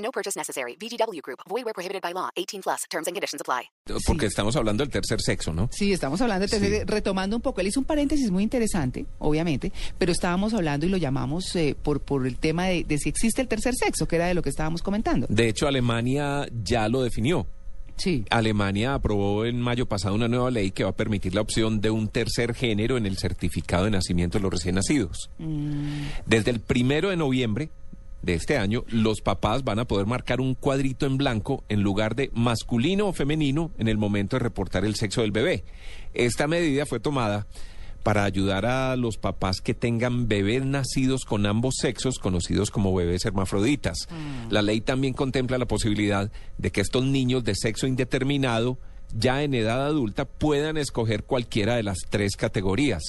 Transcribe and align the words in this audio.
No 0.00 0.10
purchase 0.10 0.38
necessary. 0.38 0.76
VGW 0.76 1.20
Group. 1.22 1.40
Void 1.48 1.64
where 1.64 1.74
prohibited 1.74 2.00
by 2.02 2.12
law. 2.12 2.30
18 2.36 2.62
plus. 2.62 2.82
Terms 2.90 3.06
and 3.06 3.14
conditions 3.14 3.40
apply. 3.40 3.70
Porque 4.06 4.26
estamos 4.26 4.56
hablando 4.56 4.82
del 4.82 4.90
tercer 4.90 5.20
sexo, 5.20 5.52
¿no? 5.52 5.68
Sí, 5.72 5.92
estamos 5.92 6.20
hablando, 6.20 6.46
de 6.46 6.52
tercer- 6.56 6.86
retomando 6.86 7.36
un 7.36 7.42
poco. 7.42 7.60
Él 7.60 7.66
hizo 7.66 7.80
un 7.80 7.86
paréntesis 7.86 8.30
muy 8.30 8.42
interesante, 8.42 9.06
obviamente, 9.18 9.72
pero 9.98 10.12
estábamos 10.12 10.54
hablando 10.54 10.86
y 10.86 10.88
lo 10.88 10.96
llamamos 10.96 11.54
eh, 11.56 11.76
por, 11.80 12.00
por 12.00 12.26
el 12.26 12.36
tema 12.38 12.66
de, 12.66 12.84
de 12.84 12.98
si 12.98 13.08
existe 13.08 13.42
el 13.42 13.48
tercer 13.48 13.74
sexo, 13.74 14.06
que 14.08 14.16
era 14.16 14.26
de 14.26 14.34
lo 14.34 14.42
que 14.42 14.48
estábamos 14.50 14.82
comentando. 14.82 15.26
De 15.28 15.48
hecho, 15.48 15.66
Alemania 15.68 16.46
ya 16.64 16.88
lo 16.88 17.02
definió. 17.02 17.46
Sí. 17.96 18.24
Alemania 18.30 18.94
aprobó 18.94 19.44
en 19.44 19.60
mayo 19.60 19.84
pasado 19.86 20.14
una 20.14 20.26
nueva 20.26 20.50
ley 20.50 20.70
que 20.70 20.84
va 20.84 20.90
a 20.90 20.96
permitir 20.96 21.34
la 21.34 21.42
opción 21.42 21.82
de 21.82 21.90
un 21.90 22.08
tercer 22.08 22.54
género 22.54 22.96
en 22.96 23.04
el 23.04 23.18
certificado 23.18 23.84
de 23.84 23.90
nacimiento 23.90 24.38
de 24.38 24.42
los 24.42 24.50
recién 24.52 24.76
nacidos. 24.76 25.28
Desde 26.24 26.50
el 26.50 26.60
primero 26.60 27.10
de 27.10 27.16
noviembre 27.18 27.70
de 28.22 28.34
este 28.34 28.58
año, 28.58 28.84
los 28.88 29.20
papás 29.20 29.64
van 29.64 29.78
a 29.78 29.86
poder 29.86 30.06
marcar 30.06 30.40
un 30.40 30.54
cuadrito 30.54 31.06
en 31.06 31.16
blanco 31.16 31.64
en 31.68 31.82
lugar 31.82 32.14
de 32.14 32.30
masculino 32.34 33.08
o 33.08 33.12
femenino 33.12 33.70
en 33.78 33.88
el 33.88 33.98
momento 33.98 34.36
de 34.36 34.40
reportar 34.40 34.84
el 34.84 34.94
sexo 34.94 35.22
del 35.22 35.32
bebé. 35.32 35.64
Esta 36.12 36.46
medida 36.46 36.86
fue 36.86 37.00
tomada 37.00 37.46
para 38.02 38.24
ayudar 38.24 38.66
a 38.66 38.96
los 38.96 39.18
papás 39.18 39.60
que 39.60 39.74
tengan 39.74 40.26
bebés 40.26 40.64
nacidos 40.64 41.24
con 41.24 41.46
ambos 41.46 41.74
sexos, 41.78 42.18
conocidos 42.18 42.70
como 42.70 42.94
bebés 42.94 43.24
hermafroditas. 43.24 44.08
La 44.48 44.62
ley 44.62 44.80
también 44.80 45.14
contempla 45.14 45.58
la 45.58 45.66
posibilidad 45.66 46.30
de 46.58 46.70
que 46.72 46.80
estos 46.80 47.04
niños 47.04 47.44
de 47.44 47.54
sexo 47.54 47.86
indeterminado 47.86 48.78
ya 49.14 49.42
en 49.42 49.54
edad 49.54 49.86
adulta 49.86 50.24
puedan 50.24 50.76
escoger 50.76 51.24
cualquiera 51.24 51.76
de 51.76 51.82
las 51.82 51.98
tres 52.08 52.36
categorías. 52.36 53.02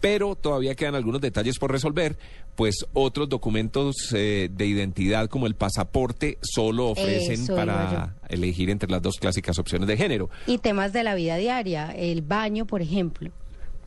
Pero 0.00 0.34
todavía 0.34 0.74
quedan 0.74 0.94
algunos 0.94 1.20
detalles 1.20 1.58
por 1.58 1.70
resolver, 1.70 2.18
pues 2.56 2.86
otros 2.92 3.28
documentos 3.28 4.12
eh, 4.12 4.48
de 4.52 4.66
identidad 4.66 5.28
como 5.28 5.46
el 5.46 5.54
pasaporte 5.54 6.38
solo 6.42 6.88
ofrecen 6.88 7.42
Eso 7.42 7.54
para 7.54 8.16
elegir 8.28 8.70
entre 8.70 8.90
las 8.90 9.02
dos 9.02 9.16
clásicas 9.18 9.58
opciones 9.58 9.86
de 9.88 9.96
género. 9.96 10.28
Y 10.46 10.58
temas 10.58 10.92
de 10.92 11.04
la 11.04 11.14
vida 11.14 11.36
diaria, 11.36 11.92
el 11.92 12.22
baño, 12.22 12.66
por 12.66 12.82
ejemplo. 12.82 13.30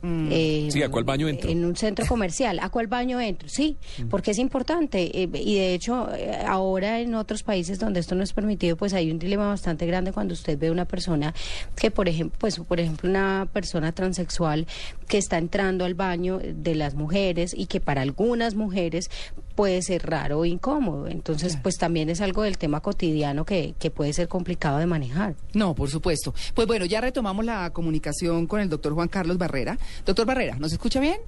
Eh, 0.02 0.68
Sí, 0.70 0.82
¿a 0.82 0.88
cuál 0.88 1.04
baño 1.04 1.28
entro? 1.28 1.50
En 1.50 1.64
un 1.64 1.76
centro 1.76 2.06
comercial. 2.08 2.58
¿A 2.60 2.68
cuál 2.70 2.86
baño 2.86 3.20
entro? 3.20 3.48
Sí, 3.48 3.76
porque 4.10 4.30
es 4.32 4.38
importante. 4.38 5.22
eh, 5.22 5.28
y 5.34 5.56
de 5.56 5.74
hecho, 5.74 6.08
eh, 6.14 6.42
ahora 6.46 7.00
en 7.00 7.14
otros 7.14 7.42
países 7.42 7.78
donde 7.78 8.00
esto 8.00 8.14
no 8.14 8.22
es 8.22 8.32
permitido, 8.32 8.76
pues 8.76 8.92
hay 8.94 9.10
un 9.10 9.18
dilema 9.18 9.48
bastante 9.48 9.86
grande 9.86 10.12
cuando 10.12 10.34
usted 10.34 10.58
ve 10.58 10.70
una 10.70 10.84
persona 10.84 11.34
que, 11.74 11.90
por 11.90 12.08
ejemplo, 12.08 12.36
pues 12.38 12.58
por 12.58 12.80
ejemplo, 12.80 13.08
una 13.08 13.48
persona 13.52 13.92
transexual 13.92 14.66
que 15.08 15.18
está 15.18 15.38
entrando 15.38 15.84
al 15.84 15.94
baño 15.94 16.40
de 16.42 16.74
las 16.74 16.94
mujeres 16.94 17.54
y 17.56 17.66
que 17.66 17.80
para 17.80 18.02
algunas 18.02 18.54
mujeres 18.54 19.10
puede 19.54 19.80
ser 19.82 20.04
raro 20.06 20.40
o 20.40 20.44
incómodo. 20.44 21.08
Entonces, 21.08 21.56
pues 21.62 21.76
también 21.78 22.10
es 22.10 22.20
algo 22.20 22.42
del 22.42 22.58
tema 22.58 22.80
cotidiano 22.80 23.44
que, 23.46 23.74
que 23.78 23.90
puede 23.90 24.12
ser 24.12 24.28
complicado 24.28 24.78
de 24.78 24.86
manejar. 24.86 25.34
No, 25.54 25.74
por 25.74 25.88
supuesto. 25.88 26.34
Pues 26.54 26.66
bueno, 26.66 26.84
ya 26.84 27.00
retomamos 27.00 27.44
la 27.44 27.70
comunicación 27.70 28.46
con 28.46 28.60
el 28.60 28.68
doctor 28.68 28.92
Juan 28.92 29.08
Carlos 29.08 29.38
Barrera. 29.38 29.78
Doctor 30.04 30.26
Barrera, 30.26 30.56
¿nos 30.56 30.72
escucha 30.72 31.00
bien? 31.00 31.18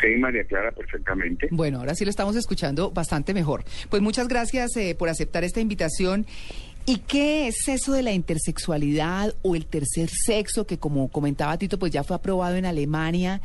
Sí, 0.00 0.16
María 0.18 0.44
Clara, 0.44 0.72
perfectamente. 0.72 1.48
Bueno, 1.50 1.78
ahora 1.80 1.94
sí 1.94 2.04
lo 2.04 2.10
estamos 2.10 2.34
escuchando 2.36 2.90
bastante 2.90 3.34
mejor. 3.34 3.64
Pues 3.90 4.00
muchas 4.00 4.28
gracias 4.28 4.74
eh, 4.76 4.94
por 4.98 5.08
aceptar 5.10 5.44
esta 5.44 5.60
invitación. 5.60 6.26
¿Y 6.86 6.98
qué 7.00 7.46
es 7.48 7.68
eso 7.68 7.92
de 7.92 8.02
la 8.02 8.12
intersexualidad 8.12 9.34
o 9.42 9.54
el 9.54 9.66
tercer 9.66 10.08
sexo 10.08 10.66
que, 10.66 10.78
como 10.78 11.08
comentaba 11.08 11.58
Tito, 11.58 11.78
pues 11.78 11.92
ya 11.92 12.02
fue 12.02 12.16
aprobado 12.16 12.56
en 12.56 12.64
Alemania, 12.64 13.42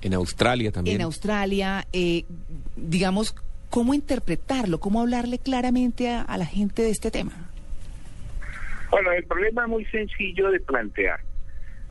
En 0.00 0.14
Australia 0.14 0.70
también. 0.70 0.96
en 0.96 1.02
Australia? 1.02 1.86
Eh, 1.92 2.24
digamos, 2.76 3.34
¿cómo 3.68 3.92
interpretarlo? 3.92 4.78
¿Cómo 4.78 5.00
hablarle 5.00 5.38
claramente 5.38 6.08
a, 6.08 6.22
a 6.22 6.38
la 6.38 6.46
gente 6.46 6.82
de 6.82 6.90
este 6.90 7.10
tema? 7.10 7.50
Bueno, 8.92 9.10
el 9.12 9.24
problema 9.24 9.62
es 9.64 9.68
muy 9.68 9.84
sencillo 9.86 10.50
de 10.52 10.60
plantear. 10.60 11.20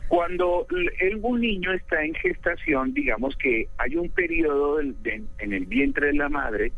Cuando 0.09 0.65
el- 1.01 1.19
un 1.21 1.39
niño 1.39 1.71
está 1.71 2.03
en 2.03 2.15
gestación, 2.15 2.95
digamos 2.95 3.35
que 3.37 3.67
hay 3.77 3.95
un 3.95 4.09
periodo 4.09 4.77
de- 4.77 5.23
en 5.37 5.53
el 5.53 5.65
vientre 5.67 6.07
de 6.07 6.13
la 6.13 6.29
madre 6.29 6.71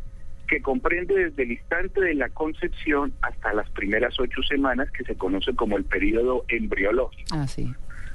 que 0.50 0.62
comprende 0.62 1.16
desde 1.16 1.44
el 1.44 1.54
instante 1.54 2.02
de 2.02 2.14
la 2.14 2.28
concepción 2.28 3.14
hasta 3.22 3.54
las 3.54 3.70
primeras 3.70 4.20
ocho 4.20 4.44
semanas, 4.44 4.92
que 4.92 5.06
se 5.06 5.16
conoce 5.16 5.56
como 5.56 5.78
el 5.78 5.86
periodo 5.86 6.44
embriológico, 6.50 7.30
Ah, 7.34 7.48
sí. 7.48 7.72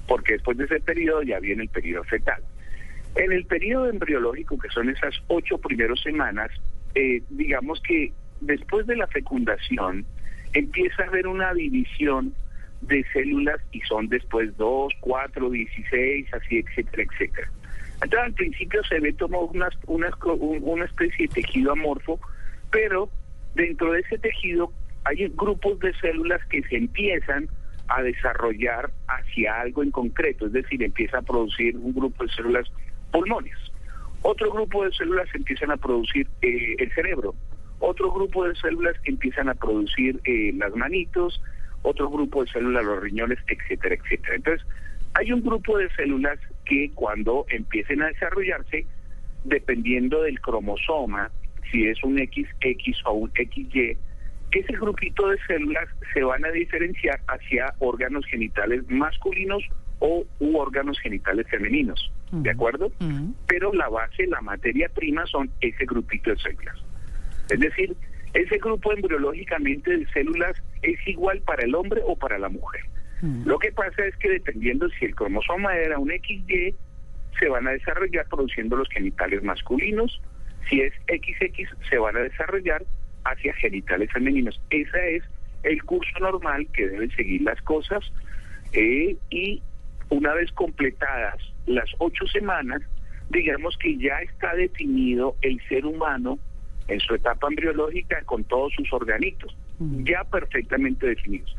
porque 0.06 0.34
después 0.34 0.58
de 0.58 0.64
ese 0.66 0.80
periodo 0.80 1.22
ya 1.22 1.40
viene 1.40 1.62
el 1.62 1.70
periodo 1.70 2.04
fetal. 2.04 2.42
En 3.14 3.32
el 3.32 3.46
periodo 3.46 3.88
embriológico, 3.88 4.58
que 4.58 4.68
son 4.68 4.90
esas 4.90 5.14
ocho 5.28 5.56
primeras 5.56 5.98
semanas, 6.02 6.50
eh, 6.94 7.22
digamos 7.30 7.80
que 7.80 8.12
después 8.42 8.86
de 8.86 8.96
la 8.96 9.06
fecundación 9.06 10.04
empieza 10.52 11.04
a 11.04 11.06
haber 11.06 11.26
una 11.26 11.54
división 11.54 12.34
de 12.86 13.04
células 13.12 13.60
y 13.72 13.80
son 13.82 14.08
después 14.08 14.56
dos, 14.56 14.92
cuatro, 15.00 15.50
dieciséis, 15.50 16.26
así, 16.32 16.58
etcétera, 16.58 17.02
etcétera. 17.10 17.48
Entonces 18.02 18.18
al 18.26 18.34
principio 18.34 18.82
se 18.84 19.00
ve 19.00 19.14
como 19.14 19.40
una, 19.42 19.68
una, 19.86 20.10
un- 20.24 20.60
una 20.62 20.84
especie 20.84 21.26
de 21.28 21.32
tejido 21.34 21.72
amorfo, 21.72 22.20
pero 22.70 23.08
dentro 23.54 23.92
de 23.92 24.00
ese 24.00 24.18
tejido 24.18 24.72
hay 25.04 25.28
grupos 25.36 25.78
de 25.80 25.94
células 25.94 26.40
que 26.50 26.62
se 26.64 26.76
empiezan 26.76 27.48
a 27.88 28.02
desarrollar 28.02 28.90
hacia 29.06 29.60
algo 29.60 29.82
en 29.82 29.92
concreto, 29.92 30.46
es 30.46 30.52
decir, 30.52 30.82
empieza 30.82 31.18
a 31.18 31.22
producir 31.22 31.76
un 31.76 31.94
grupo 31.94 32.24
de 32.24 32.32
células 32.32 32.66
pulmones. 33.12 33.54
Otro 34.22 34.50
grupo 34.52 34.84
de 34.84 34.92
células 34.92 35.28
empiezan 35.34 35.70
a 35.70 35.76
producir 35.76 36.28
eh, 36.42 36.74
el 36.78 36.92
cerebro. 36.92 37.34
Otro 37.78 38.10
grupo 38.10 38.44
de 38.48 38.56
células 38.56 38.96
empiezan 39.04 39.48
a 39.48 39.54
producir 39.54 40.20
eh, 40.24 40.52
las 40.56 40.74
manitos. 40.74 41.40
Otro 41.88 42.10
grupo 42.10 42.44
de 42.44 42.50
células 42.50 42.84
los 42.84 43.00
riñones, 43.00 43.38
etcétera, 43.46 43.94
etcétera. 43.94 44.34
Entonces, 44.34 44.66
hay 45.14 45.30
un 45.30 45.40
grupo 45.40 45.78
de 45.78 45.88
células 45.90 46.36
que 46.64 46.90
cuando 46.94 47.46
empiecen 47.48 48.02
a 48.02 48.08
desarrollarse, 48.08 48.84
dependiendo 49.44 50.22
del 50.22 50.40
cromosoma, 50.40 51.30
si 51.70 51.86
es 51.86 52.02
un 52.02 52.16
XX 52.18 52.48
o 53.04 53.12
un 53.12 53.30
XY, 53.30 53.96
ese 54.50 54.72
grupito 54.72 55.28
de 55.28 55.38
células 55.46 55.88
se 56.12 56.24
van 56.24 56.44
a 56.44 56.50
diferenciar 56.50 57.20
hacia 57.28 57.72
órganos 57.78 58.26
genitales 58.26 58.82
masculinos 58.88 59.62
o 60.00 60.24
u 60.40 60.56
órganos 60.56 60.98
genitales 60.98 61.46
femeninos, 61.48 62.10
¿de 62.32 62.50
acuerdo? 62.50 62.90
Pero 63.46 63.72
la 63.72 63.88
base, 63.88 64.26
la 64.26 64.40
materia 64.40 64.88
prima 64.88 65.24
son 65.26 65.50
ese 65.60 65.84
grupito 65.84 66.30
de 66.30 66.38
células. 66.38 66.76
Es 67.48 67.60
decir, 67.60 67.94
ese 68.36 68.58
grupo 68.58 68.92
embriológicamente 68.92 69.96
de 69.96 70.06
células 70.08 70.62
es 70.82 70.98
igual 71.06 71.40
para 71.40 71.64
el 71.64 71.74
hombre 71.74 72.02
o 72.04 72.16
para 72.16 72.38
la 72.38 72.48
mujer. 72.48 72.82
Lo 73.44 73.58
que 73.58 73.72
pasa 73.72 74.04
es 74.04 74.14
que 74.16 74.28
dependiendo 74.28 74.88
si 74.90 75.06
el 75.06 75.14
cromosoma 75.14 75.74
era 75.74 75.98
un 75.98 76.10
XY, 76.10 76.74
se 77.38 77.48
van 77.48 77.66
a 77.66 77.72
desarrollar 77.72 78.26
produciendo 78.28 78.76
los 78.76 78.88
genitales 78.90 79.42
masculinos, 79.42 80.20
si 80.68 80.82
es 80.82 80.92
XX, 81.08 81.68
se 81.88 81.98
van 81.98 82.16
a 82.16 82.20
desarrollar 82.20 82.84
hacia 83.24 83.54
genitales 83.54 84.12
femeninos. 84.12 84.60
Ese 84.70 85.16
es 85.16 85.24
el 85.62 85.82
curso 85.84 86.18
normal 86.20 86.66
que 86.72 86.88
deben 86.88 87.10
seguir 87.12 87.42
las 87.42 87.60
cosas 87.62 88.04
eh, 88.72 89.16
y 89.30 89.62
una 90.10 90.34
vez 90.34 90.52
completadas 90.52 91.36
las 91.66 91.90
ocho 91.98 92.26
semanas, 92.26 92.82
digamos 93.30 93.76
que 93.78 93.96
ya 93.96 94.20
está 94.20 94.54
definido 94.54 95.36
el 95.42 95.60
ser 95.68 95.86
humano 95.86 96.38
en 96.88 97.00
su 97.00 97.14
etapa 97.14 97.48
embriológica 97.48 98.22
con 98.24 98.44
todos 98.44 98.72
sus 98.74 98.92
organitos, 98.92 99.56
ya 99.78 100.24
perfectamente 100.24 101.06
definidos. 101.06 101.56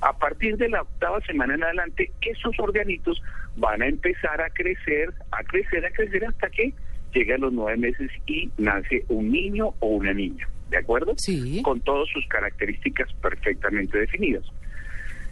A 0.00 0.12
partir 0.12 0.56
de 0.56 0.68
la 0.68 0.82
octava 0.82 1.20
semana 1.22 1.54
en 1.54 1.64
adelante, 1.64 2.10
esos 2.20 2.58
organitos 2.58 3.22
van 3.56 3.82
a 3.82 3.86
empezar 3.86 4.40
a 4.40 4.50
crecer, 4.50 5.12
a 5.30 5.42
crecer, 5.42 5.86
a 5.86 5.90
crecer 5.90 6.24
hasta 6.26 6.50
que 6.50 6.74
llega 7.14 7.36
a 7.36 7.38
los 7.38 7.52
nueve 7.52 7.78
meses 7.78 8.10
y 8.26 8.50
nace 8.58 9.04
un 9.08 9.30
niño 9.30 9.74
o 9.80 9.86
una 9.86 10.12
niña, 10.12 10.46
¿de 10.68 10.76
acuerdo? 10.76 11.14
Sí. 11.16 11.62
Con 11.62 11.80
todas 11.80 12.08
sus 12.10 12.26
características 12.26 13.10
perfectamente 13.14 13.98
definidas. 13.98 14.44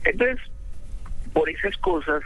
Entonces, 0.05 0.38
por 1.35 1.50
esas 1.50 1.76
cosas 1.79 2.23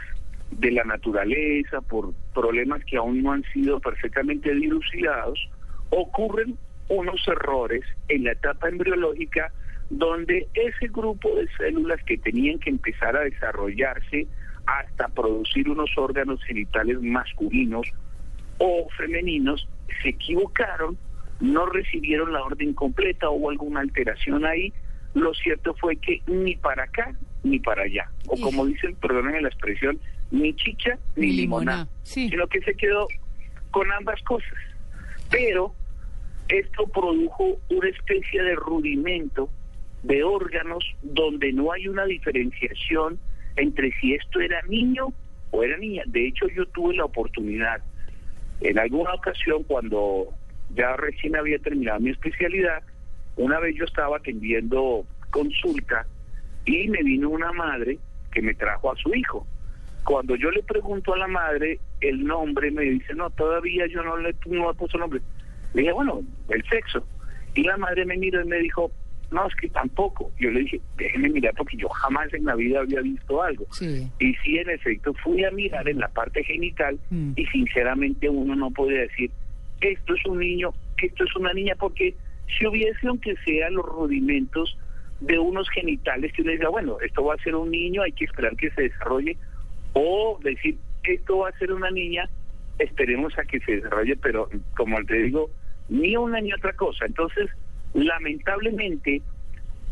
de 0.51 0.71
la 0.71 0.83
naturaleza, 0.85 1.81
por 1.81 2.13
problemas 2.33 2.83
que 2.85 2.97
aún 2.97 3.21
no 3.21 3.33
han 3.33 3.43
sido 3.51 3.79
perfectamente 3.79 4.53
dilucidados, 4.53 5.49
ocurren 5.89 6.57
unos 6.89 7.25
errores 7.27 7.83
en 8.07 8.25
la 8.25 8.33
etapa 8.33 8.67
embriológica 8.69 9.51
donde 9.89 10.47
ese 10.53 10.87
grupo 10.87 11.35
de 11.35 11.47
células 11.57 12.03
que 12.03 12.17
tenían 12.17 12.59
que 12.59 12.69
empezar 12.69 13.15
a 13.15 13.21
desarrollarse 13.21 14.27
hasta 14.65 15.07
producir 15.07 15.69
unos 15.69 15.89
órganos 15.97 16.43
genitales 16.43 17.01
masculinos 17.01 17.87
o 18.59 18.87
femeninos 18.97 19.67
se 20.03 20.09
equivocaron, 20.09 20.97
no 21.39 21.65
recibieron 21.65 22.33
la 22.33 22.43
orden 22.43 22.73
completa, 22.73 23.29
hubo 23.29 23.49
alguna 23.49 23.79
alteración 23.79 24.45
ahí. 24.45 24.71
Lo 25.15 25.33
cierto 25.33 25.73
fue 25.75 25.95
que 25.95 26.21
ni 26.27 26.55
para 26.55 26.83
acá 26.83 27.15
ni 27.41 27.57
para 27.59 27.83
allá, 27.83 28.11
o 28.27 28.39
como 28.39 28.65
dicen, 28.65 28.95
perdonen 28.95 29.41
la 29.41 29.47
expresión, 29.47 29.97
ni 30.29 30.53
chicha 30.55 30.99
ni, 31.15 31.27
Ni 31.27 31.33
limonada, 31.33 31.77
limonada, 31.77 31.99
sí. 32.03 32.29
sino 32.29 32.47
que 32.47 32.59
se 32.61 32.75
quedó 32.75 33.07
con 33.71 33.91
ambas 33.93 34.21
cosas. 34.23 34.53
Pero 35.31 35.73
esto 36.49 36.87
produjo 36.87 37.59
una 37.69 37.89
especie 37.89 38.41
de 38.41 38.55
rudimento 38.55 39.49
de 40.03 40.23
órganos 40.23 40.83
donde 41.01 41.53
no 41.53 41.71
hay 41.71 41.87
una 41.87 42.05
diferenciación 42.05 43.19
entre 43.55 43.91
si 43.99 44.15
esto 44.15 44.39
era 44.39 44.61
niño 44.63 45.13
o 45.51 45.63
era 45.63 45.77
niña. 45.77 46.03
De 46.07 46.27
hecho, 46.27 46.47
yo 46.49 46.65
tuve 46.67 46.95
la 46.95 47.05
oportunidad 47.05 47.81
en 48.61 48.77
alguna 48.77 49.13
ocasión 49.13 49.63
cuando 49.63 50.27
ya 50.75 50.95
recién 50.97 51.35
había 51.35 51.59
terminado 51.59 51.99
mi 51.99 52.11
especialidad, 52.11 52.83
una 53.37 53.59
vez 53.59 53.75
yo 53.75 53.85
estaba 53.85 54.17
atendiendo 54.17 55.05
consulta 55.29 56.05
y 56.65 56.87
me 56.89 57.01
vino 57.03 57.29
una 57.29 57.51
madre 57.51 57.97
que 58.31 58.41
me 58.41 58.53
trajo 58.53 58.91
a 58.91 58.95
su 58.97 59.13
hijo. 59.15 59.47
Cuando 60.03 60.35
yo 60.35 60.51
le 60.51 60.63
pregunto 60.63 61.13
a 61.13 61.17
la 61.17 61.27
madre 61.27 61.79
el 62.01 62.23
nombre, 62.25 62.71
me 62.71 62.83
dice, 62.83 63.13
no, 63.13 63.29
todavía 63.29 63.85
yo 63.87 64.03
no 64.03 64.17
le, 64.17 64.35
no 64.47 64.71
le 64.71 64.77
puso 64.77 64.97
nombre. 64.97 65.21
Le 65.73 65.81
dije, 65.81 65.93
bueno, 65.93 66.21
el 66.49 66.63
sexo. 66.69 67.05
Y 67.55 67.63
la 67.63 67.77
madre 67.77 68.05
me 68.05 68.17
miró 68.17 68.41
y 68.41 68.45
me 68.47 68.57
dijo, 68.59 68.91
no, 69.31 69.47
es 69.47 69.55
que 69.55 69.69
tampoco. 69.69 70.31
Yo 70.39 70.49
le 70.49 70.61
dije, 70.61 70.81
déjeme 70.97 71.29
mirar 71.29 71.53
porque 71.55 71.77
yo 71.77 71.89
jamás 71.89 72.33
en 72.33 72.45
la 72.45 72.55
vida 72.55 72.79
había 72.79 73.01
visto 73.01 73.41
algo. 73.43 73.65
Sí. 73.71 74.07
Y 74.19 74.33
sí, 74.35 74.57
en 74.57 74.69
efecto, 74.69 75.13
fui 75.15 75.43
a 75.43 75.51
mirar 75.51 75.87
en 75.87 75.99
la 75.99 76.07
parte 76.07 76.43
genital 76.43 76.99
Mm. 77.09 77.33
y 77.35 77.45
sinceramente 77.47 78.29
uno 78.29 78.55
no 78.55 78.71
puede 78.71 78.99
decir, 79.01 79.31
esto 79.81 80.13
es 80.15 80.25
un 80.25 80.39
niño, 80.39 80.73
esto 81.01 81.23
es 81.23 81.35
una 81.35 81.53
niña, 81.53 81.75
porque 81.79 82.15
si 82.57 82.65
hubiese, 82.65 83.07
aunque 83.07 83.35
sea 83.45 83.69
los 83.69 83.85
rudimentos 83.85 84.77
de 85.19 85.37
unos 85.37 85.69
genitales 85.69 86.33
que 86.33 86.41
uno 86.41 86.51
diga, 86.51 86.69
bueno, 86.69 86.97
esto 87.01 87.23
va 87.23 87.35
a 87.35 87.43
ser 87.43 87.55
un 87.55 87.69
niño, 87.69 88.01
hay 88.01 88.11
que 88.13 88.25
esperar 88.25 88.55
que 88.55 88.71
se 88.71 88.83
desarrolle, 88.83 89.37
o 89.93 90.39
decir, 90.43 90.77
esto 91.03 91.39
va 91.39 91.49
a 91.49 91.57
ser 91.59 91.71
una 91.71 91.91
niña, 91.91 92.29
esperemos 92.79 93.37
a 93.37 93.43
que 93.43 93.59
se 93.61 93.77
desarrolle, 93.77 94.15
pero 94.17 94.49
como 94.75 95.03
te 95.05 95.15
digo, 95.23 95.49
ni 95.89 96.15
una 96.15 96.39
ni 96.41 96.53
otra 96.53 96.73
cosa. 96.73 97.05
Entonces, 97.05 97.49
lamentablemente, 97.93 99.21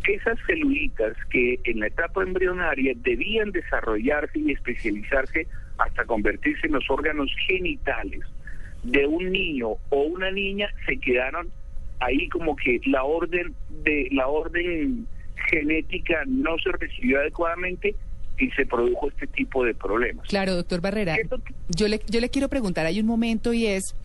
esas 0.08 0.38
celulitas 0.46 1.18
que 1.30 1.60
en 1.66 1.80
la 1.80 1.88
etapa 1.88 2.24
embrionaria 2.24 2.94
debían 2.96 3.52
desarrollarse 3.52 4.40
y 4.40 4.52
especializarse 4.52 5.48
hasta 5.78 6.06
convertirse 6.06 6.68
en 6.68 6.74
los 6.74 6.90
órganos 6.90 7.30
genitales 7.48 8.22
de 8.84 9.06
un 9.06 9.32
niño 9.32 9.72
o 9.90 10.02
una 10.04 10.32
niña 10.32 10.70
se 10.86 10.98
quedaron 10.98 11.50
ahí 12.00 12.30
como 12.30 12.56
que 12.56 12.80
la 12.86 13.04
orden 13.04 13.54
de 13.84 14.08
la 14.12 14.28
orden 14.28 15.08
genética 15.50 16.24
no 16.26 16.58
se 16.60 16.72
recibió 16.72 17.20
adecuadamente 17.20 17.96
y 18.40 18.52
se 18.52 18.66
produjo 18.66 19.10
este 19.10 19.28
tipo 19.28 19.66
de 19.66 19.74
problemas. 19.74 20.28
Claro, 20.28 20.56
doctor 20.56 20.80
Barrera. 20.80 21.18
Yo 21.70 21.88
le, 21.88 22.02
yo 22.08 22.20
le 22.20 22.30
quiero 22.30 22.50
preguntar, 22.50 22.86
hay 22.86 23.00
un 23.00 23.08
momento 23.08 23.52
y 23.52 23.66
es, 23.66 23.96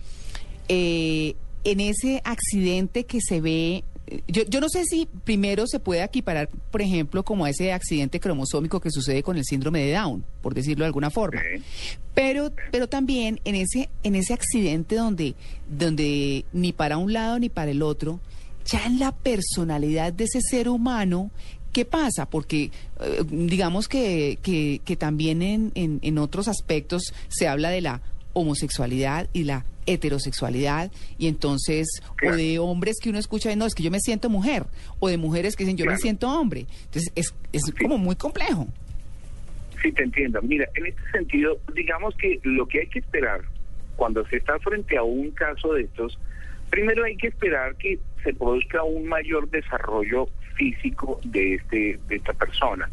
eh, 0.68 1.34
en 1.64 1.81
ese 1.81 2.20
accidente 2.25 3.05
que 3.05 3.20
se 3.20 3.41
ve, 3.41 3.85
yo, 4.29 4.43
yo 4.44 4.61
no 4.61 4.69
sé 4.69 4.85
si 4.85 5.09
primero 5.25 5.67
se 5.67 5.79
puede 5.79 6.03
equiparar, 6.03 6.49
por 6.70 6.82
ejemplo, 6.82 7.25
como 7.25 7.44
a 7.44 7.50
ese 7.50 7.73
accidente 7.73 8.20
cromosómico 8.20 8.81
que 8.81 8.91
sucede 8.91 9.23
con 9.23 9.37
el 9.37 9.44
síndrome 9.44 9.85
de 9.85 9.93
Down, 9.93 10.25
por 10.43 10.55
decirlo 10.55 10.85
de 10.85 10.88
alguna 10.88 11.11
forma. 11.11 11.41
Sí. 11.41 11.62
Pero, 12.14 12.53
pero 12.70 12.88
también 12.88 13.41
en 13.44 13.55
ese, 13.55 13.88
en 14.03 14.14
ese 14.14 14.35
accidente 14.35 14.97
donde, 14.97 15.35
donde 15.69 16.44
ni 16.53 16.73
para 16.73 16.99
un 16.99 17.12
lado 17.12 17.38
ni 17.38 17.49
para 17.49 17.70
el 17.70 17.82
otro, 17.82 18.20
ya 18.67 18.85
en 18.87 18.99
la 18.99 19.12
personalidad 19.12 20.12
de 20.12 20.25
ese 20.25 20.41
ser 20.41 20.69
humano, 20.69 21.31
¿qué 21.73 21.85
pasa? 21.85 22.29
Porque 22.29 22.70
eh, 23.00 23.23
digamos 23.29 23.88
que, 23.88 24.38
que, 24.43 24.81
que 24.85 24.97
también 24.97 25.43
en, 25.43 25.73
en, 25.75 25.99
en 26.03 26.19
otros 26.19 26.49
aspectos 26.49 27.14
se 27.29 27.49
habla 27.49 27.70
de 27.70 27.81
la 27.81 28.03
homosexualidad 28.32 29.29
y 29.32 29.44
la 29.44 29.64
heterosexualidad. 29.87 30.90
Y 31.19 31.29
entonces 31.29 31.88
o 32.26 32.34
de 32.34 32.58
hombres 32.58 32.96
que 33.02 33.11
uno 33.11 33.19
escucha 33.19 33.55
no 33.56 33.67
es 33.67 33.75
que 33.75 33.82
yo 33.82 33.90
me 33.90 34.00
siento 34.00 34.29
mujer. 34.29 34.64
O 35.00 35.08
de 35.08 35.19
mujeres 35.19 35.56
que 35.56 35.64
dicen 35.64 35.76
yo 35.76 35.87
me 35.87 35.96
siento 35.96 36.29
hombre. 36.29 36.67
Entonces 36.84 37.12
es, 37.14 37.34
es 37.52 37.62
como 37.81 37.99
muy 37.99 38.17
complejo. 38.17 38.69
Sí, 39.82 39.90
te 39.93 40.05
entiendo. 40.05 40.40
Mira, 40.43 40.69
en 40.76 40.87
este 40.87 41.02
sentido, 41.11 41.58
digamos 41.75 42.14
que 42.17 42.38
lo 42.44 42.67
que 42.67 42.81
hay 42.81 42.87
que 42.87 43.00
esperar 43.00 43.43
cuando 43.96 44.25
se 44.29 44.37
está 44.37 44.58
frente 44.61 44.96
a 44.96 45.02
un 45.02 45.31
caso 45.32 45.75
de 45.75 45.82
estos, 45.82 46.19
primero 46.70 47.05
hay 47.05 47.17
que 47.17 47.28
esperar 47.28 47.75
que 47.76 47.99
se 48.23 48.32
produzca 48.32 48.82
un 48.85 49.06
mayor 49.06 49.50
desarrollo 49.50 50.28
físico 50.55 51.20
de 51.25 51.55
este 51.55 51.99
de 52.08 52.17
esta 52.17 52.32
persona. 52.32 52.88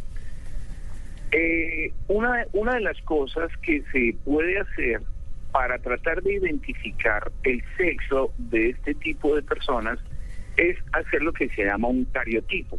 Eh, 1.31 1.91
una, 2.07 2.45
una 2.53 2.75
de 2.75 2.81
las 2.81 2.99
cosas 3.01 3.49
que 3.61 3.83
se 3.91 4.15
puede 4.25 4.59
hacer 4.59 5.01
para 5.51 5.77
tratar 5.79 6.21
de 6.21 6.33
identificar 6.33 7.31
el 7.43 7.63
sexo 7.77 8.31
de 8.37 8.69
este 8.71 8.93
tipo 8.95 9.35
de 9.35 9.41
personas 9.41 9.99
es 10.57 10.77
hacer 10.93 11.21
lo 11.21 11.33
que 11.33 11.49
se 11.49 11.65
llama 11.65 11.87
un 11.87 12.05
cariotipo. 12.05 12.77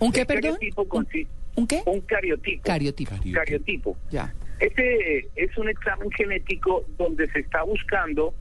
¿un 0.00 0.12
qué 0.12 0.20
El 0.22 0.26
perdón? 0.26 0.52
cariotipo 0.54 0.82
¿Un, 0.82 0.88
consiste 0.88 1.32
un 1.56 1.66
qué? 1.66 1.82
un 1.86 2.00
cariotipo. 2.02 2.62
cariotipo 2.64 3.14
Cariotipo. 3.32 3.96
ya 4.10 4.32
Este 4.60 5.28
es 5.36 5.56
un 5.58 5.68
examen 5.68 6.10
genético 6.12 6.84
donde 6.96 7.28
se 7.30 7.40
está 7.40 7.62
buscando 7.64 8.34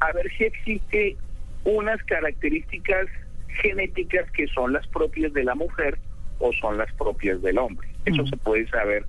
a 0.00 0.12
ver 0.12 0.30
si 0.36 0.44
existe 0.44 1.16
unas 1.64 2.02
características 2.04 3.06
genéticas 3.62 4.30
que 4.32 4.46
son 4.48 4.72
las 4.72 4.86
propias 4.88 5.32
de 5.32 5.44
la 5.44 5.54
mujer 5.54 5.98
o 6.40 6.52
son 6.52 6.76
las 6.76 6.92
propias 6.94 7.40
del 7.42 7.56
hombre. 7.58 7.88
Eso 8.04 8.22
Mm. 8.24 8.26
se 8.28 8.36
puede 8.38 8.68
saber 8.68 9.04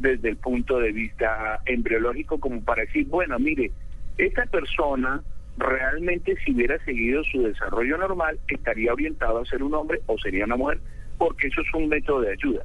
desde 0.00 0.30
el 0.30 0.36
punto 0.36 0.78
de 0.78 0.92
vista 0.92 1.60
embriológico 1.66 2.40
como 2.40 2.62
para 2.62 2.82
decir, 2.82 3.06
bueno, 3.06 3.38
mire, 3.38 3.70
esta 4.18 4.46
persona 4.46 5.22
realmente 5.56 6.36
si 6.44 6.52
hubiera 6.52 6.82
seguido 6.84 7.22
su 7.24 7.42
desarrollo 7.42 7.98
normal 7.98 8.38
estaría 8.48 8.92
orientado 8.92 9.38
a 9.38 9.44
ser 9.44 9.62
un 9.62 9.74
hombre 9.74 10.00
o 10.06 10.18
sería 10.18 10.46
una 10.46 10.56
mujer, 10.56 10.80
porque 11.18 11.48
eso 11.48 11.60
es 11.60 11.74
un 11.74 11.88
método 11.88 12.22
de 12.22 12.32
ayuda. 12.32 12.64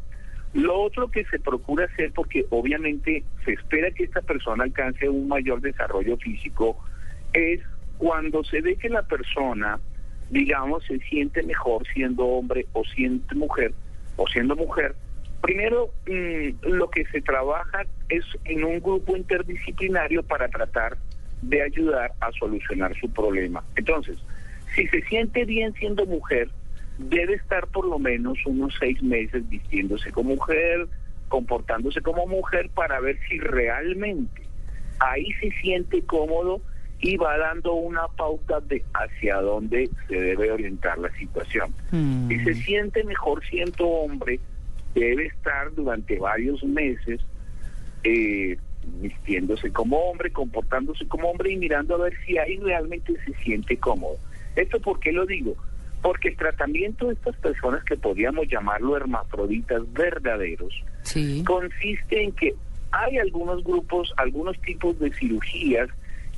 Lo 0.53 0.79
otro 0.79 1.09
que 1.09 1.25
se 1.25 1.39
procura 1.39 1.85
hacer, 1.85 2.13
porque 2.13 2.45
obviamente 2.49 3.23
se 3.43 3.53
espera 3.53 3.91
que 3.91 4.05
esta 4.05 4.21
persona 4.21 4.63
alcance 4.63 5.09
un 5.09 5.27
mayor 5.27 5.59
desarrollo 5.59 6.15
físico, 6.17 6.77
es 7.33 7.59
cuando 7.97 8.43
se 8.45 8.61
ve 8.61 8.77
que 8.77 8.87
la 8.87 9.03
persona, 9.03 9.79
digamos, 10.29 10.85
se 10.85 10.99
siente 10.99 11.43
mejor 11.43 11.85
siendo 11.93 12.25
hombre 12.25 12.65
o 12.71 12.85
siendo 12.85 13.35
mujer, 13.35 13.73
o 14.15 14.25
siendo 14.27 14.55
mujer, 14.55 14.95
primero 15.45 15.91
mm, 16.07 16.67
lo 16.71 16.89
que 16.89 17.05
se 17.05 17.21
trabaja 17.21 17.83
es 18.09 18.25
en 18.45 18.63
un 18.63 18.79
grupo 18.79 19.15
interdisciplinario 19.15 20.23
para 20.23 20.47
tratar 20.47 20.97
de 21.43 21.61
ayudar 21.61 22.13
a 22.19 22.31
solucionar 22.31 22.95
su 22.99 23.11
problema. 23.11 23.63
Entonces, 23.75 24.17
si 24.73 24.87
se 24.87 25.01
siente 25.03 25.45
bien 25.45 25.73
siendo 25.73 26.05
mujer, 26.07 26.49
debe 26.97 27.35
estar 27.35 27.67
por 27.67 27.85
lo 27.85 27.99
menos 27.99 28.39
unos 28.45 28.73
seis 28.79 29.01
meses 29.03 29.47
vistiéndose 29.47 30.11
como 30.11 30.31
mujer, 30.31 30.87
comportándose 31.27 32.01
como 32.01 32.25
mujer 32.25 32.69
para 32.73 32.99
ver 32.99 33.19
si 33.29 33.37
realmente 33.37 34.41
ahí 34.99 35.31
se 35.33 35.51
siente 35.61 36.01
cómodo 36.03 36.61
y 37.01 37.17
va 37.17 37.37
dando 37.37 37.73
una 37.73 38.07
pauta 38.17 38.61
de 38.61 38.83
hacia 38.93 39.35
dónde 39.41 39.89
se 40.07 40.15
debe 40.15 40.51
orientar 40.51 40.97
la 40.97 41.11
situación. 41.11 41.71
Mm. 41.91 42.29
Si 42.29 42.39
se 42.45 42.53
siente 42.55 43.03
mejor 43.03 43.45
siendo 43.45 43.85
hombre, 43.85 44.39
debe 44.95 45.27
estar 45.27 45.73
durante 45.75 46.17
varios 46.17 46.63
meses 46.63 47.21
eh, 48.03 48.57
vistiéndose 49.01 49.71
como 49.71 49.97
hombre, 49.97 50.31
comportándose 50.31 51.07
como 51.07 51.29
hombre 51.29 51.51
y 51.51 51.57
mirando 51.57 51.95
a 51.95 52.05
ver 52.05 52.13
si 52.25 52.37
ahí 52.37 52.57
realmente 52.57 53.13
se 53.25 53.33
siente 53.43 53.77
cómodo. 53.77 54.17
¿Esto 54.55 54.79
por 54.79 54.99
qué 54.99 55.11
lo 55.11 55.25
digo? 55.25 55.55
Porque 56.01 56.29
el 56.29 56.37
tratamiento 56.37 57.07
de 57.07 57.13
estas 57.15 57.35
personas 57.37 57.83
que 57.83 57.97
podríamos 57.97 58.47
llamarlo 58.47 58.95
hermafroditas 58.95 59.81
verdaderos, 59.93 60.73
sí 61.03 61.43
consiste 61.43 62.23
en 62.23 62.31
que 62.31 62.55
hay 62.91 63.17
algunos 63.17 63.63
grupos, 63.63 64.13
algunos 64.17 64.59
tipos 64.61 64.97
de 64.99 65.11
cirugías 65.13 65.89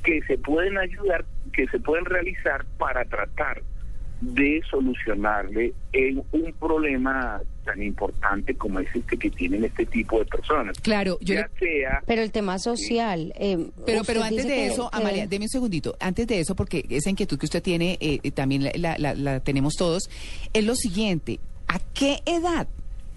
que 0.02 0.22
se 0.22 0.38
pueden 0.38 0.78
ayudar, 0.78 1.24
que 1.52 1.68
se 1.68 1.78
pueden 1.78 2.06
realizar 2.06 2.64
para 2.78 3.04
tratar 3.04 3.62
de 4.20 4.60
solucionarle 4.70 5.72
en 5.92 6.22
un 6.32 6.52
problema 6.58 7.40
tan 7.64 7.82
importante 7.82 8.54
como 8.54 8.80
es 8.80 8.88
este 8.94 9.16
que 9.16 9.30
tienen 9.30 9.64
este 9.64 9.86
tipo 9.86 10.18
de 10.18 10.24
personas. 10.24 10.78
claro 10.80 11.18
yo 11.20 11.34
le- 11.34 11.40
ya 11.42 11.50
sea 11.58 12.02
Pero 12.06 12.22
el 12.22 12.32
tema 12.32 12.58
social. 12.58 13.32
eh, 13.38 13.70
Pero, 13.86 14.02
pero 14.04 14.22
antes 14.22 14.46
de 14.46 14.66
eso, 14.66 14.90
que- 14.90 14.96
Amalia, 14.96 15.26
deme 15.26 15.44
un 15.44 15.48
segundito. 15.50 15.96
Antes 16.00 16.26
de 16.26 16.40
eso, 16.40 16.56
porque 16.56 16.84
esa 16.88 17.10
inquietud 17.10 17.38
que 17.38 17.46
usted 17.46 17.62
tiene, 17.62 17.96
eh, 18.00 18.18
eh, 18.22 18.30
también 18.30 18.64
la, 18.64 18.72
la- 18.76 18.98
la- 18.98 19.14
la 19.14 19.40
tenemos 19.40 19.74
todos, 19.76 20.08
es 20.52 20.64
lo 20.64 20.74
siguiente. 20.74 21.38
¿A 21.68 21.78
qué 21.94 22.20
edad 22.26 22.66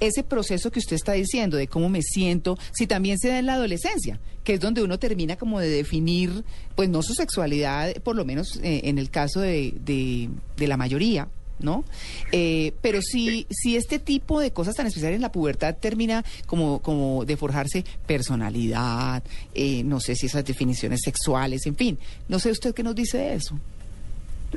ese 0.01 0.23
proceso 0.23 0.71
que 0.71 0.79
usted 0.79 0.97
está 0.97 1.13
diciendo 1.13 1.55
de 1.55 1.67
cómo 1.67 1.87
me 1.87 2.01
siento, 2.01 2.57
si 2.73 2.87
también 2.87 3.17
se 3.17 3.29
da 3.29 3.39
en 3.39 3.45
la 3.45 3.53
adolescencia, 3.53 4.19
que 4.43 4.55
es 4.55 4.59
donde 4.59 4.83
uno 4.83 4.99
termina 4.99 5.37
como 5.37 5.59
de 5.59 5.69
definir, 5.69 6.43
pues 6.75 6.89
no 6.89 7.01
su 7.03 7.13
sexualidad, 7.13 7.93
por 8.01 8.15
lo 8.15 8.25
menos 8.25 8.59
eh, 8.63 8.81
en 8.85 8.97
el 8.97 9.09
caso 9.09 9.39
de, 9.39 9.73
de, 9.85 10.29
de 10.57 10.67
la 10.67 10.75
mayoría, 10.75 11.27
¿no? 11.59 11.85
Eh, 12.31 12.73
pero 12.81 13.01
si, 13.01 13.45
si 13.51 13.75
este 13.77 13.99
tipo 13.99 14.39
de 14.39 14.51
cosas 14.51 14.75
tan 14.75 14.87
especiales 14.87 15.17
en 15.17 15.21
la 15.21 15.31
pubertad 15.31 15.77
termina 15.77 16.25
como, 16.47 16.81
como 16.81 17.23
de 17.23 17.37
forjarse 17.37 17.85
personalidad, 18.07 19.23
eh, 19.53 19.83
no 19.83 19.99
sé 19.99 20.15
si 20.15 20.25
esas 20.25 20.43
definiciones 20.43 21.01
sexuales, 21.03 21.65
en 21.67 21.75
fin, 21.75 21.99
no 22.27 22.39
sé 22.39 22.49
usted 22.49 22.73
qué 22.73 22.81
nos 22.81 22.95
dice 22.95 23.19
de 23.19 23.33
eso. 23.35 23.59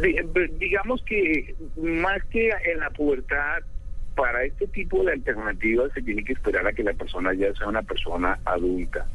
Eh, 0.03 0.25
Digamos 0.59 1.03
que 1.03 1.55
más 1.77 2.23
que 2.31 2.49
en 2.49 2.81
la 2.81 2.91
pubertad, 2.91 3.59
para 4.15 4.45
este 4.45 4.67
tipo 4.69 5.03
de 5.05 5.13
alternativas 5.13 5.93
se 5.93 6.03
tiene 6.03 6.25
que 6.25 6.33
esperar 6.33 6.67
a 6.67 6.73
que 6.73 6.83
la 6.83 6.93
persona 6.93 7.35
ya 7.35 7.53
sea 7.55 7.69
una 7.69 7.83
persona 7.83 8.39
adulta, 8.45 9.07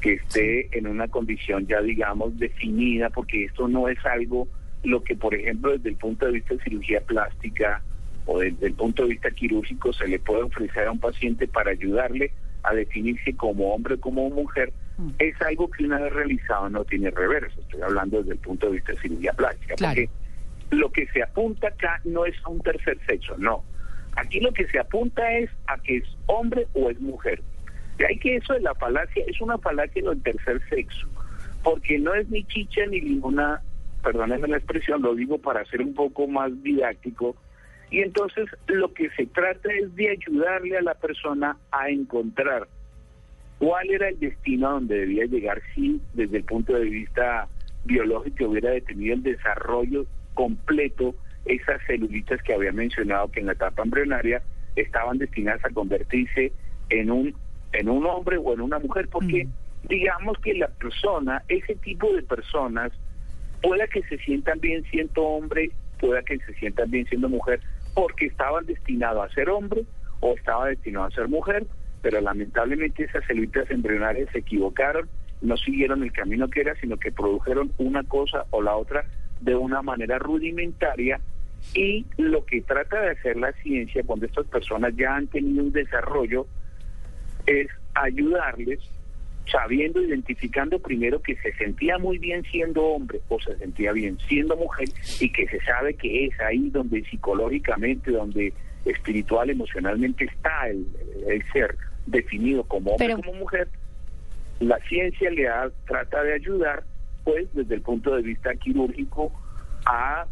que 0.00 0.14
esté 0.14 0.76
en 0.76 0.86
una 0.86 1.08
condición 1.08 1.66
ya, 1.66 1.80
digamos, 1.80 2.38
definida, 2.38 3.10
porque 3.10 3.44
esto 3.44 3.68
no 3.68 3.88
es 3.88 4.04
algo 4.04 4.48
lo 4.82 5.02
que, 5.02 5.14
por 5.14 5.34
ejemplo, 5.34 5.72
desde 5.72 5.90
el 5.90 5.96
punto 5.96 6.26
de 6.26 6.32
vista 6.32 6.54
de 6.54 6.62
cirugía 6.62 7.00
plástica 7.02 7.82
o 8.26 8.38
desde 8.38 8.66
el 8.66 8.74
punto 8.74 9.02
de 9.02 9.10
vista 9.10 9.30
quirúrgico 9.30 9.92
se 9.92 10.08
le 10.08 10.18
puede 10.18 10.42
ofrecer 10.42 10.86
a 10.86 10.92
un 10.92 11.00
paciente 11.00 11.46
para 11.48 11.72
ayudarle 11.72 12.32
a 12.62 12.74
definirse 12.74 13.34
como 13.34 13.74
hombre 13.74 13.94
o 13.94 14.00
como 14.00 14.28
mujer, 14.30 14.72
es 15.18 15.40
algo 15.42 15.70
que 15.70 15.84
una 15.84 15.98
vez 15.98 16.12
realizado 16.12 16.68
no 16.68 16.84
tiene 16.84 17.10
reverso. 17.10 17.60
Estoy 17.60 17.80
hablando 17.82 18.18
desde 18.18 18.32
el 18.32 18.38
punto 18.38 18.66
de 18.66 18.72
vista 18.72 18.92
de 18.92 19.00
cirugía 19.00 19.32
plástica. 19.32 19.74
Claro. 19.76 19.94
Porque 19.94 20.76
lo 20.76 20.92
que 20.92 21.06
se 21.08 21.22
apunta 21.22 21.68
acá 21.68 22.00
no 22.04 22.26
es 22.26 22.34
a 22.44 22.48
un 22.48 22.60
tercer 22.60 22.98
sexo, 23.06 23.36
no. 23.38 23.64
Aquí 24.16 24.40
lo 24.40 24.52
que 24.52 24.66
se 24.66 24.78
apunta 24.78 25.30
es 25.38 25.50
a 25.66 25.78
que 25.78 25.98
es 25.98 26.04
hombre 26.26 26.66
o 26.74 26.90
es 26.90 27.00
mujer. 27.00 27.42
De 27.96 28.06
ahí 28.06 28.18
que 28.18 28.36
eso 28.36 28.54
de 28.54 28.60
la 28.60 28.74
falacia 28.74 29.24
es 29.26 29.40
una 29.40 29.58
falacia 29.58 30.02
del 30.02 30.22
tercer 30.22 30.60
sexo, 30.68 31.06
porque 31.62 31.98
no 31.98 32.14
es 32.14 32.28
ni 32.30 32.44
chicha 32.44 32.86
ni 32.86 33.00
ninguna, 33.00 33.60
perdónenme 34.02 34.48
la 34.48 34.56
expresión, 34.56 35.02
lo 35.02 35.14
digo 35.14 35.38
para 35.38 35.64
ser 35.66 35.82
un 35.82 35.94
poco 35.94 36.26
más 36.26 36.50
didáctico, 36.62 37.36
y 37.90 38.00
entonces 38.00 38.48
lo 38.68 38.92
que 38.94 39.10
se 39.10 39.26
trata 39.26 39.68
es 39.72 39.94
de 39.96 40.10
ayudarle 40.10 40.78
a 40.78 40.82
la 40.82 40.94
persona 40.94 41.56
a 41.72 41.90
encontrar 41.90 42.68
cuál 43.58 43.90
era 43.90 44.08
el 44.08 44.18
destino 44.18 44.68
a 44.68 44.72
donde 44.72 45.00
debía 45.00 45.26
llegar 45.26 45.60
si 45.74 46.00
desde 46.14 46.38
el 46.38 46.44
punto 46.44 46.72
de 46.72 46.84
vista 46.84 47.48
biológico 47.84 48.46
hubiera 48.46 48.70
detenido 48.70 49.14
el 49.14 49.22
desarrollo 49.22 50.06
completo 50.34 51.14
esas 51.44 51.80
celulitas 51.86 52.42
que 52.42 52.54
había 52.54 52.72
mencionado 52.72 53.30
que 53.30 53.40
en 53.40 53.46
la 53.46 53.52
etapa 53.52 53.82
embrionaria 53.82 54.42
estaban 54.76 55.18
destinadas 55.18 55.64
a 55.64 55.70
convertirse 55.70 56.52
en 56.90 57.10
un 57.10 57.34
en 57.72 57.88
un 57.88 58.04
hombre 58.06 58.36
o 58.36 58.52
en 58.52 58.60
una 58.60 58.78
mujer 58.78 59.08
porque 59.08 59.46
digamos 59.88 60.38
que 60.38 60.54
la 60.54 60.68
persona 60.68 61.42
ese 61.48 61.76
tipo 61.76 62.12
de 62.12 62.22
personas 62.22 62.92
pueda 63.62 63.86
que 63.86 64.02
se 64.02 64.18
sientan 64.18 64.60
bien 64.60 64.84
siendo 64.90 65.22
hombre 65.22 65.70
pueda 65.98 66.22
que 66.22 66.38
se 66.38 66.52
sientan 66.54 66.90
bien 66.90 67.06
siendo 67.06 67.28
mujer 67.28 67.60
porque 67.94 68.26
estaban 68.26 68.66
destinados 68.66 69.24
a 69.24 69.34
ser 69.34 69.48
hombre 69.50 69.84
o 70.20 70.34
estaba 70.34 70.68
destinado 70.68 71.06
a 71.06 71.10
ser 71.10 71.28
mujer 71.28 71.66
pero 72.02 72.20
lamentablemente 72.20 73.04
esas 73.04 73.24
celulitas 73.26 73.70
embrionarias 73.70 74.28
se 74.32 74.40
equivocaron 74.40 75.08
no 75.40 75.56
siguieron 75.56 76.02
el 76.02 76.12
camino 76.12 76.48
que 76.48 76.60
era 76.60 76.74
sino 76.80 76.96
que 76.96 77.12
produjeron 77.12 77.72
una 77.78 78.02
cosa 78.04 78.46
o 78.50 78.62
la 78.62 78.76
otra 78.76 79.04
de 79.40 79.54
una 79.54 79.82
manera 79.82 80.18
rudimentaria 80.18 81.20
y 81.74 82.06
lo 82.16 82.44
que 82.44 82.62
trata 82.62 83.00
de 83.00 83.10
hacer 83.10 83.36
la 83.36 83.52
ciencia 83.62 84.02
cuando 84.04 84.26
estas 84.26 84.46
personas 84.46 84.94
ya 84.96 85.16
han 85.16 85.26
tenido 85.26 85.62
un 85.64 85.72
desarrollo 85.72 86.46
es 87.46 87.68
ayudarles 87.94 88.80
sabiendo, 89.50 90.00
identificando 90.02 90.78
primero 90.78 91.20
que 91.20 91.34
se 91.36 91.52
sentía 91.54 91.98
muy 91.98 92.18
bien 92.18 92.44
siendo 92.44 92.84
hombre 92.84 93.20
o 93.28 93.40
se 93.40 93.56
sentía 93.56 93.92
bien 93.92 94.16
siendo 94.28 94.56
mujer 94.56 94.88
y 95.20 95.32
que 95.32 95.46
se 95.48 95.60
sabe 95.62 95.94
que 95.94 96.26
es 96.26 96.40
ahí 96.40 96.70
donde 96.70 97.02
psicológicamente, 97.04 98.10
donde 98.12 98.52
espiritual, 98.84 99.50
emocionalmente 99.50 100.24
está 100.24 100.68
el, 100.68 100.86
el 101.28 101.42
ser 101.52 101.76
definido 102.06 102.62
como 102.64 102.92
hombre 102.92 103.08
Pero- 103.08 103.16
como 103.22 103.34
mujer, 103.34 103.68
la 104.60 104.78
ciencia 104.88 105.30
le 105.30 105.48
ha- 105.48 105.70
trata 105.86 106.22
de 106.22 106.34
ayudar, 106.34 106.84
pues 107.24 107.48
desde 107.54 107.74
el 107.74 107.82
punto 107.82 108.14
de 108.14 108.22
vista 108.22 108.54
quirúrgico, 108.54 109.32
a, 109.86 110.26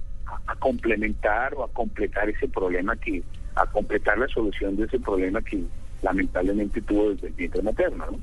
complementar 0.58 1.54
o 1.54 1.64
a 1.64 1.72
completar 1.72 2.28
ese 2.28 2.48
problema 2.48 2.94
que, 2.96 3.22
a 3.54 3.64
completar 3.66 4.18
la 4.18 4.28
solución 4.28 4.76
de 4.76 4.84
ese 4.84 5.00
problema 5.00 5.40
que 5.40 5.62
lamentablemente 6.02 6.82
tuvo 6.82 7.10
desde 7.10 7.28
el 7.28 7.32
vientre 7.34 7.62
materno, 7.62 8.06
¿no? 8.10 8.18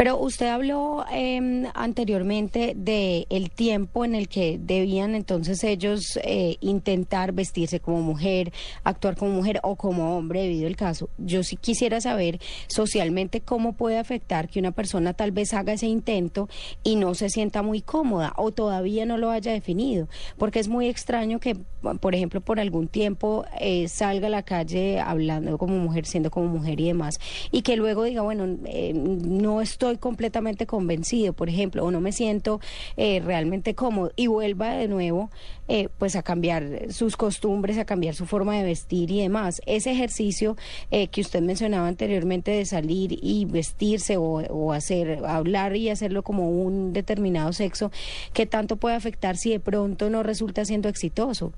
Pero 0.00 0.16
usted 0.16 0.46
habló 0.46 1.04
eh, 1.12 1.68
anteriormente 1.74 2.72
de 2.74 3.26
el 3.28 3.50
tiempo 3.50 4.02
en 4.06 4.14
el 4.14 4.28
que 4.28 4.58
debían 4.58 5.14
entonces 5.14 5.62
ellos 5.62 6.18
eh, 6.24 6.56
intentar 6.60 7.32
vestirse 7.32 7.80
como 7.80 8.00
mujer, 8.00 8.50
actuar 8.82 9.14
como 9.14 9.32
mujer 9.32 9.60
o 9.62 9.76
como 9.76 10.16
hombre 10.16 10.40
debido 10.40 10.68
al 10.68 10.76
caso. 10.76 11.10
Yo 11.18 11.42
sí 11.42 11.56
quisiera 11.56 12.00
saber 12.00 12.40
socialmente 12.66 13.42
cómo 13.42 13.74
puede 13.74 13.98
afectar 13.98 14.48
que 14.48 14.58
una 14.58 14.72
persona 14.72 15.12
tal 15.12 15.32
vez 15.32 15.52
haga 15.52 15.74
ese 15.74 15.88
intento 15.88 16.48
y 16.82 16.96
no 16.96 17.14
se 17.14 17.28
sienta 17.28 17.60
muy 17.60 17.82
cómoda 17.82 18.32
o 18.38 18.52
todavía 18.52 19.04
no 19.04 19.18
lo 19.18 19.28
haya 19.28 19.52
definido, 19.52 20.08
porque 20.38 20.60
es 20.60 20.68
muy 20.68 20.88
extraño 20.88 21.40
que, 21.40 21.58
por 22.00 22.14
ejemplo, 22.14 22.40
por 22.40 22.58
algún 22.58 22.88
tiempo 22.88 23.44
eh, 23.60 23.86
salga 23.88 24.28
a 24.28 24.30
la 24.30 24.44
calle 24.44 24.98
hablando 24.98 25.58
como 25.58 25.76
mujer, 25.76 26.06
siendo 26.06 26.30
como 26.30 26.46
mujer 26.46 26.80
y 26.80 26.86
demás, 26.86 27.20
y 27.52 27.60
que 27.60 27.76
luego 27.76 28.04
diga, 28.04 28.22
bueno, 28.22 28.46
eh, 28.64 28.94
no 28.94 29.60
estoy 29.60 29.89
completamente 29.98 30.66
convencido, 30.66 31.32
por 31.32 31.48
ejemplo, 31.48 31.84
o 31.84 31.90
no 31.90 32.00
me 32.00 32.12
siento 32.12 32.60
eh, 32.96 33.20
realmente 33.24 33.74
cómodo 33.74 34.12
y 34.16 34.26
vuelva 34.26 34.74
de 34.74 34.88
nuevo 34.88 35.30
eh, 35.68 35.88
pues 35.98 36.16
a 36.16 36.22
cambiar 36.22 36.90
sus 36.90 37.16
costumbres, 37.16 37.78
a 37.78 37.84
cambiar 37.84 38.14
su 38.14 38.26
forma 38.26 38.56
de 38.56 38.64
vestir 38.64 39.10
y 39.10 39.22
demás. 39.22 39.60
Ese 39.66 39.92
ejercicio 39.92 40.56
eh, 40.90 41.08
que 41.08 41.20
usted 41.20 41.40
mencionaba 41.42 41.88
anteriormente 41.88 42.50
de 42.50 42.64
salir 42.64 43.18
y 43.22 43.44
vestirse 43.44 44.16
o, 44.16 44.22
o 44.22 44.72
hacer, 44.72 45.24
hablar 45.24 45.76
y 45.76 45.90
hacerlo 45.90 46.22
como 46.22 46.50
un 46.50 46.92
determinado 46.92 47.52
sexo, 47.52 47.90
¿qué 48.32 48.46
tanto 48.46 48.76
puede 48.76 48.96
afectar 48.96 49.36
si 49.36 49.50
de 49.50 49.60
pronto 49.60 50.10
no 50.10 50.22
resulta 50.22 50.64
siendo 50.64 50.88
exitoso? 50.88 51.52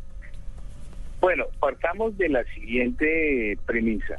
Bueno, 1.21 1.45
partamos 1.61 2.19
de 2.19 2.29
la 2.29 2.43
siguiente 2.53 3.57
premisa. 3.65 4.17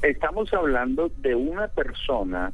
Estamos 0.00 0.54
hablando 0.54 1.10
de 1.18 1.34
una 1.34 1.66
persona 1.66 2.52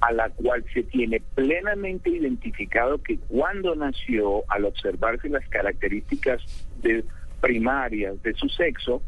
a 0.00 0.12
la 0.12 0.30
cual 0.30 0.64
se 0.72 0.84
tiene 0.84 1.20
plenamente 1.34 2.10
identificado 2.10 2.98
que 2.98 3.18
cuando 3.28 3.74
nació, 3.74 4.44
al 4.48 4.64
observarse 4.64 5.28
las 5.28 5.46
características 5.48 6.42
de- 6.82 7.04
primarias 7.40 8.20
de 8.22 8.34
su 8.34 8.48
sexo, 8.48 9.00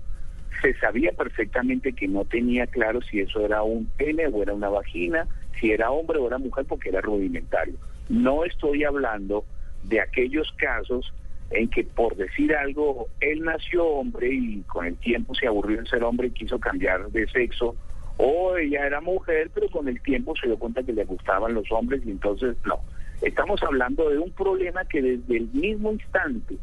se 0.63 0.75
sabía 0.75 1.13
perfectamente 1.13 1.93
que 1.93 2.07
no 2.07 2.25
tenía 2.25 2.67
claro 2.67 3.01
si 3.03 3.21
eso 3.21 3.45
era 3.45 3.63
un 3.63 3.87
pene 3.97 4.27
o 4.29 4.43
era 4.43 4.53
una 4.55 4.69
vagina, 4.69 5.27
si 5.59 5.71
era 5.73 5.91
hombre 5.91 6.19
o 6.19 6.27
era 6.29 6.39
mujer, 6.39 6.65
porque 6.67 6.91
era 6.91 7.01
rudimentario. 7.01 7.75
No 8.09 8.45
estoy 8.45 8.85
hablando 8.85 9.45
de 9.83 10.01
aquellos 10.01 10.53
casos 10.59 11.13
en 11.51 11.69
que, 11.69 11.83
por 11.85 12.15
decir 12.17 12.55
algo, 12.55 13.09
él 13.21 13.43
nació 13.43 13.85
hombre 13.85 14.29
y 14.33 14.63
con 14.63 14.87
el 14.87 14.97
tiempo 14.99 15.35
se 15.35 15.47
aburrió 15.47 15.81
de 15.81 15.89
ser 15.89 16.05
hombre 16.05 16.29
y 16.29 16.33
quiso 16.33 16.61
cambiar 16.61 17.11
de 17.11 17.27
sexo, 17.29 17.77
o 18.23 18.55
ella 18.59 18.87
era 18.87 19.01
mujer, 19.01 19.51
pero 19.55 19.69
con 19.71 19.89
el 19.89 19.99
tiempo 20.03 20.35
se 20.37 20.47
dio 20.47 20.59
cuenta 20.59 20.83
que 20.83 20.93
le 20.93 21.05
gustaban 21.05 21.55
los 21.55 21.73
hombres 21.73 22.03
y 22.05 22.11
entonces 22.11 22.55
no. 22.67 22.79
Estamos 23.23 23.63
hablando 23.63 24.11
de 24.11 24.19
un 24.19 24.31
problema 24.33 24.85
que 24.85 25.01
desde 25.01 25.39
el 25.39 25.49
mismo 25.55 25.93
instante 25.93 26.57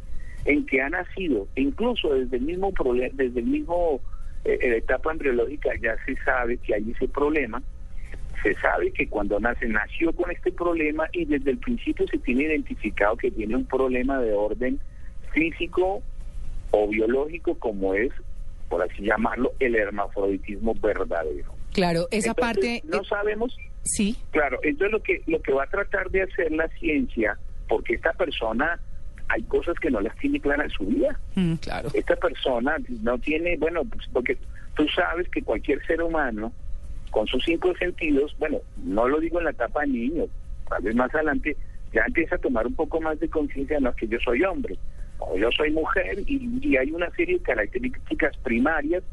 en 0.45 0.65
que 0.67 0.81
ha 0.81 0.89
nacido, 0.89 1.47
incluso 1.55 2.13
desde 2.13 2.37
el 2.37 2.43
mismo 2.43 2.71
problema, 2.71 3.11
desde 3.15 3.39
el 3.39 3.47
mismo 3.47 3.99
eh, 4.45 4.59
eh, 4.61 4.77
etapa 4.77 5.11
embriológica 5.11 5.71
ya 5.81 5.95
se 6.05 6.15
sabe 6.23 6.57
que 6.57 6.75
hay 6.75 6.91
ese 6.91 7.07
problema, 7.07 7.61
se 8.43 8.53
sabe 8.55 8.91
que 8.91 9.07
cuando 9.07 9.39
nace 9.39 9.67
nació 9.67 10.13
con 10.13 10.29
este 10.29 10.51
problema 10.51 11.07
y 11.11 11.25
desde 11.25 11.51
el 11.51 11.57
principio 11.57 12.05
se 12.07 12.19
tiene 12.19 12.43
identificado 12.43 13.17
que 13.17 13.31
tiene 13.31 13.55
un 13.55 13.65
problema 13.65 14.21
de 14.21 14.31
orden 14.31 14.79
físico 15.33 16.03
o 16.69 16.87
biológico 16.87 17.55
como 17.57 17.95
es, 17.95 18.11
por 18.69 18.81
así 18.81 19.03
llamarlo, 19.03 19.51
el 19.59 19.75
hermafroditismo 19.75 20.74
verdadero. 20.75 21.53
Claro, 21.74 22.07
esa 22.12 22.29
Entonces, 22.29 22.33
parte... 22.36 22.81
no 22.86 22.97
eh, 23.01 23.05
sabemos 23.07 23.55
sí, 23.83 24.15
Claro, 24.31 24.59
entonces 24.63 24.91
lo 24.91 25.01
que 25.01 25.21
lo 25.27 25.41
que 25.41 25.53
va 25.53 25.63
a 25.63 25.67
tratar 25.67 26.09
de 26.09 26.24
hacer 26.24 26.51
la 26.51 26.67
ciencia, 26.79 27.38
porque 27.67 27.93
esta 27.95 28.13
persona 28.13 28.79
hay 29.29 29.43
cosas 29.43 29.75
que 29.79 29.91
no 29.91 30.00
las 30.01 30.15
tiene 30.17 30.39
claras 30.39 30.65
en 30.67 30.71
su 30.71 30.86
vida. 30.86 31.19
mm, 31.36 31.55
claro. 31.55 31.89
Esta 31.93 32.15
persona 32.15 32.77
no 33.03 33.17
tiene, 33.19 33.57
bueno, 33.57 33.83
pues 33.86 34.07
porque 34.12 34.38
tú 34.75 34.88
sabes 34.95 35.27
que 35.29 35.41
cualquier 35.41 35.86
ser 35.86 36.01
humano 36.01 36.51
con 37.12 37.27
sus 37.27 37.43
cinco 37.43 37.74
sentidos, 37.77 38.36
bueno, 38.39 38.59
no 38.83 39.07
lo 39.07 39.19
digo 39.19 39.39
en 39.39 39.45
la 39.45 39.51
etapa 39.51 39.81
de 39.81 39.88
niño, 39.88 40.25
tal 40.69 40.83
vez 40.83 40.95
más 40.95 41.13
adelante 41.13 41.55
ya 41.93 42.03
empieza 42.05 42.36
a 42.36 42.39
tomar 42.39 42.67
un 42.67 42.75
poco 42.75 43.00
más 43.01 43.19
de 43.19 43.29
conciencia, 43.29 43.79
no 43.79 43.89
es 43.89 43.95
que 43.95 44.07
yo 44.07 44.17
soy 44.24 44.43
hombre, 44.43 44.77
o 45.19 45.38
yo 45.38 45.50
soy 45.51 45.71
mujer 45.71 46.19
y, 46.25 46.50
y 46.62 46.77
hay 46.77 46.91
una 46.91 47.09
serie 47.12 47.38
de 47.38 47.43
características 47.43 48.38
primarias 48.38 49.03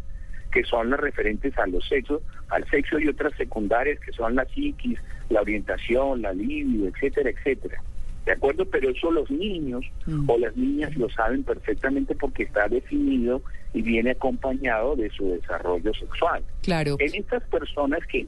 que 0.52 0.62
son 0.64 0.90
las 0.90 1.00
referentes 1.00 1.56
a 1.58 1.66
los 1.66 1.86
sexos, 1.88 2.22
al 2.48 2.64
sexo 2.70 2.98
y 3.00 3.08
otras 3.08 3.34
secundarias 3.36 3.98
que 3.98 4.12
son 4.12 4.36
la 4.36 4.44
psiquis, 4.46 4.98
la 5.28 5.40
orientación, 5.40 6.22
la 6.22 6.32
libido, 6.32 6.86
etcétera, 6.88 7.30
etcétera. 7.30 7.82
¿De 8.24 8.32
acuerdo? 8.32 8.64
Pero 8.64 8.88
eso 8.90 9.10
los 9.10 9.30
niños 9.30 9.84
Mm. 10.06 10.30
o 10.30 10.38
las 10.38 10.56
niñas 10.56 10.94
lo 10.96 11.08
saben 11.10 11.42
perfectamente 11.44 12.14
porque 12.14 12.44
está 12.44 12.68
definido 12.68 13.42
y 13.72 13.82
viene 13.82 14.10
acompañado 14.12 14.94
de 14.96 15.10
su 15.10 15.28
desarrollo 15.30 15.92
sexual. 15.94 16.42
Claro. 16.62 16.96
En 17.00 17.14
estas 17.14 17.42
personas 17.44 18.00
que 18.06 18.26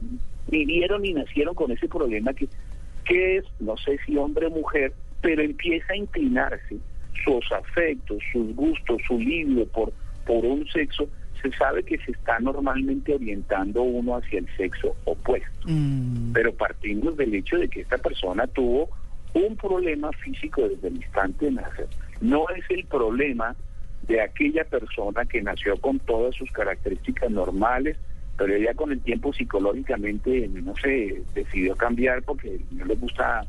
vivieron 0.49 1.05
y 1.05 1.13
nacieron 1.13 1.55
con 1.55 1.71
ese 1.71 1.87
problema 1.87 2.33
que, 2.33 2.47
que 3.05 3.37
es, 3.37 3.45
no 3.59 3.77
sé 3.77 3.97
si 4.05 4.17
hombre 4.17 4.47
o 4.47 4.49
mujer, 4.49 4.91
pero 5.21 5.41
empieza 5.41 5.93
a 5.93 5.97
inclinarse 5.97 6.77
sus 7.27 7.51
afectos, 7.51 8.17
sus 8.31 8.55
gustos, 8.55 9.01
su 9.07 9.19
libido 9.19 9.65
por, 9.67 9.91
por 10.25 10.45
un 10.45 10.65
sexo, 10.67 11.09
se 11.41 11.51
sabe 11.51 11.83
que 11.83 11.97
se 11.99 12.11
está 12.11 12.39
normalmente 12.39 13.13
orientando 13.13 13.83
uno 13.83 14.15
hacia 14.15 14.39
el 14.39 14.47
sexo 14.55 14.95
opuesto. 15.05 15.49
Mm, 15.65 16.31
Pero 16.33 16.53
partimos 16.53 17.17
del 17.17 17.35
hecho 17.35 17.57
de 17.57 17.67
que 17.67 17.81
esta 17.81 17.97
persona 17.97 18.47
tuvo 18.47 18.89
un 19.33 19.55
problema 19.55 20.11
físico 20.13 20.67
desde 20.67 20.87
el 20.87 20.95
instante 20.95 21.45
de 21.45 21.51
nacer. 21.51 21.87
No 22.21 22.45
es 22.49 22.63
el 22.69 22.85
problema 22.85 23.55
de 24.07 24.21
aquella 24.21 24.63
persona 24.63 25.25
que 25.25 25.41
nació 25.41 25.77
con 25.77 25.99
todas 25.99 26.33
sus 26.35 26.49
características 26.51 27.29
normales, 27.29 27.97
pero 28.37 28.55
ella 28.55 28.73
con 28.73 28.91
el 28.91 29.01
tiempo 29.01 29.33
psicológicamente, 29.33 30.47
no 30.47 30.73
sé, 30.77 31.21
decidió 31.35 31.75
cambiar 31.75 32.23
porque 32.23 32.59
no 32.71 32.85
le 32.85 32.95
gusta 32.95 33.45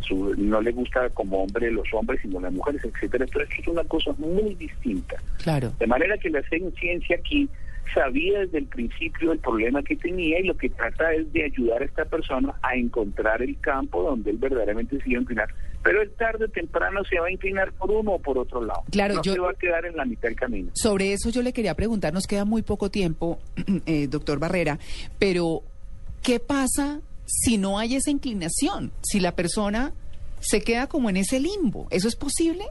su, 0.00 0.34
no 0.36 0.60
le 0.60 0.72
gusta 0.72 1.08
como 1.10 1.42
hombre 1.44 1.70
los 1.70 1.86
hombres 1.92 2.20
sino 2.22 2.40
las 2.40 2.52
mujeres, 2.52 2.82
etcétera. 2.84 3.24
Entonces 3.24 3.58
es 3.58 3.68
una 3.68 3.84
cosa 3.84 4.12
muy 4.18 4.54
distinta. 4.54 5.16
claro. 5.42 5.72
De 5.78 5.86
manera 5.86 6.16
que 6.18 6.30
la 6.30 6.42
ciencia 6.42 7.16
aquí 7.16 7.48
sabía 7.94 8.40
desde 8.40 8.58
el 8.58 8.66
principio 8.66 9.32
el 9.32 9.38
problema 9.38 9.82
que 9.82 9.96
tenía 9.96 10.38
y 10.40 10.44
lo 10.44 10.54
que 10.56 10.68
trata 10.68 11.12
es 11.14 11.32
de 11.32 11.44
ayudar 11.44 11.80
a 11.80 11.84
esta 11.86 12.04
persona 12.04 12.54
a 12.62 12.76
encontrar 12.76 13.40
el 13.42 13.58
campo 13.60 14.02
donde 14.02 14.30
él 14.30 14.36
verdaderamente 14.36 15.00
se 15.02 15.08
iba 15.10 15.18
a 15.18 15.22
inclinar. 15.22 15.48
Pero 15.82 16.02
él 16.02 16.10
tarde 16.18 16.44
o 16.44 16.48
temprano 16.48 17.02
se 17.04 17.18
va 17.18 17.28
a 17.28 17.30
inclinar 17.30 17.72
por 17.72 17.90
uno 17.90 18.12
o 18.12 18.18
por 18.18 18.36
otro 18.36 18.62
lado. 18.62 18.82
Claro, 18.90 19.14
no 19.14 19.22
yo- 19.22 19.32
se 19.32 19.38
va 19.40 19.50
a 19.52 19.54
quedar 19.54 19.86
en 19.86 19.96
la 19.96 20.04
mitad 20.04 20.28
del 20.28 20.36
camino. 20.36 20.70
Sobre 20.74 21.12
eso 21.14 21.30
yo 21.30 21.40
le 21.40 21.52
quería 21.54 21.74
preguntar, 21.74 22.12
nos 22.12 22.26
queda 22.26 22.44
muy 22.44 22.60
poco 22.62 22.90
tiempo, 22.90 23.38
eh, 23.86 24.06
doctor 24.08 24.38
Barrera, 24.38 24.78
pero 25.18 25.62
¿qué 26.22 26.40
pasa 26.40 27.00
si 27.28 27.58
no 27.58 27.78
hay 27.78 27.94
esa 27.94 28.10
inclinación? 28.10 28.90
Si 29.02 29.20
la 29.20 29.32
persona 29.36 29.92
se 30.40 30.62
queda 30.62 30.86
como 30.86 31.10
en 31.10 31.18
ese 31.18 31.38
limbo, 31.40 31.86
¿eso 31.90 32.08
es 32.08 32.16
posible? 32.16 32.64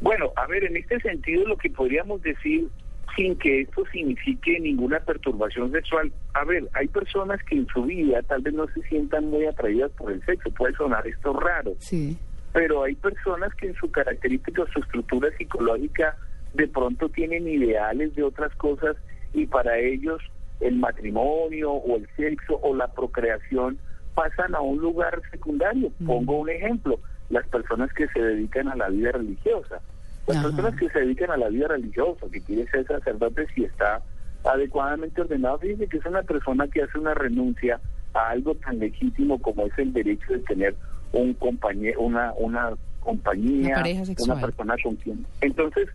Bueno, 0.00 0.32
a 0.36 0.46
ver, 0.46 0.64
en 0.64 0.76
este 0.76 1.00
sentido 1.00 1.46
lo 1.46 1.56
que 1.56 1.70
podríamos 1.70 2.20
decir, 2.22 2.68
sin 3.16 3.36
que 3.38 3.62
esto 3.62 3.84
signifique 3.92 4.58
ninguna 4.60 5.00
perturbación 5.00 5.72
sexual, 5.72 6.12
a 6.34 6.44
ver, 6.44 6.68
hay 6.74 6.86
personas 6.88 7.40
que 7.44 7.56
en 7.56 7.66
su 7.68 7.82
vida 7.84 8.20
tal 8.22 8.42
vez 8.42 8.52
no 8.54 8.66
se 8.74 8.82
sientan 8.88 9.30
muy 9.30 9.46
atraídas 9.46 9.90
por 9.92 10.12
el 10.12 10.22
sexo, 10.26 10.50
puede 10.50 10.74
sonar 10.74 11.06
esto 11.06 11.32
raro, 11.32 11.74
Sí. 11.78 12.18
pero 12.52 12.82
hay 12.82 12.94
personas 12.96 13.54
que 13.54 13.68
en 13.68 13.74
su 13.76 13.90
característica, 13.90 14.64
su 14.72 14.80
estructura 14.80 15.30
psicológica, 15.38 16.16
de 16.54 16.68
pronto 16.68 17.08
tienen 17.08 17.48
ideales 17.48 18.14
de 18.14 18.22
otras 18.22 18.54
cosas 18.56 18.96
y 19.32 19.46
para 19.46 19.78
ellos 19.78 20.20
el 20.60 20.76
matrimonio 20.76 21.72
o 21.72 21.96
el 21.96 22.08
sexo 22.16 22.58
o 22.62 22.74
la 22.74 22.88
procreación 22.88 23.78
pasan 24.14 24.54
a 24.54 24.60
un 24.60 24.78
lugar 24.78 25.20
secundario. 25.30 25.90
Mm. 25.98 26.06
Pongo 26.06 26.40
un 26.40 26.50
ejemplo, 26.50 26.98
las 27.28 27.46
personas 27.48 27.92
que 27.92 28.08
se 28.08 28.20
dedican 28.20 28.68
a 28.68 28.76
la 28.76 28.88
vida 28.88 29.12
religiosa. 29.12 29.80
Las 30.26 30.38
Ajá. 30.38 30.48
personas 30.48 30.76
que 30.80 30.88
se 30.90 31.00
dedican 31.00 31.30
a 31.30 31.36
la 31.36 31.48
vida 31.48 31.68
religiosa, 31.68 32.26
que 32.32 32.40
quiere 32.40 32.66
ser 32.70 32.86
sacerdote 32.86 33.46
si 33.54 33.64
está 33.64 34.00
adecuadamente 34.44 35.20
ordenado, 35.20 35.58
fíjese 35.58 35.86
que 35.88 35.98
es 35.98 36.06
una 36.06 36.22
persona 36.22 36.66
que 36.68 36.82
hace 36.82 36.98
una 36.98 37.14
renuncia 37.14 37.80
a 38.14 38.30
algo 38.30 38.54
tan 38.54 38.78
legítimo 38.78 39.38
como 39.40 39.66
es 39.66 39.78
el 39.78 39.92
derecho 39.92 40.32
de 40.32 40.38
tener 40.40 40.74
un 41.12 41.34
compañero, 41.34 42.00
una, 42.00 42.32
una 42.38 42.70
compañía, 43.00 43.66
Una 43.68 43.76
pareja 43.76 44.04
sexual. 44.04 44.38
una 44.38 44.46
persona 44.46 44.74
con 44.82 44.96
quien. 44.96 45.26
Entonces, 45.40 45.88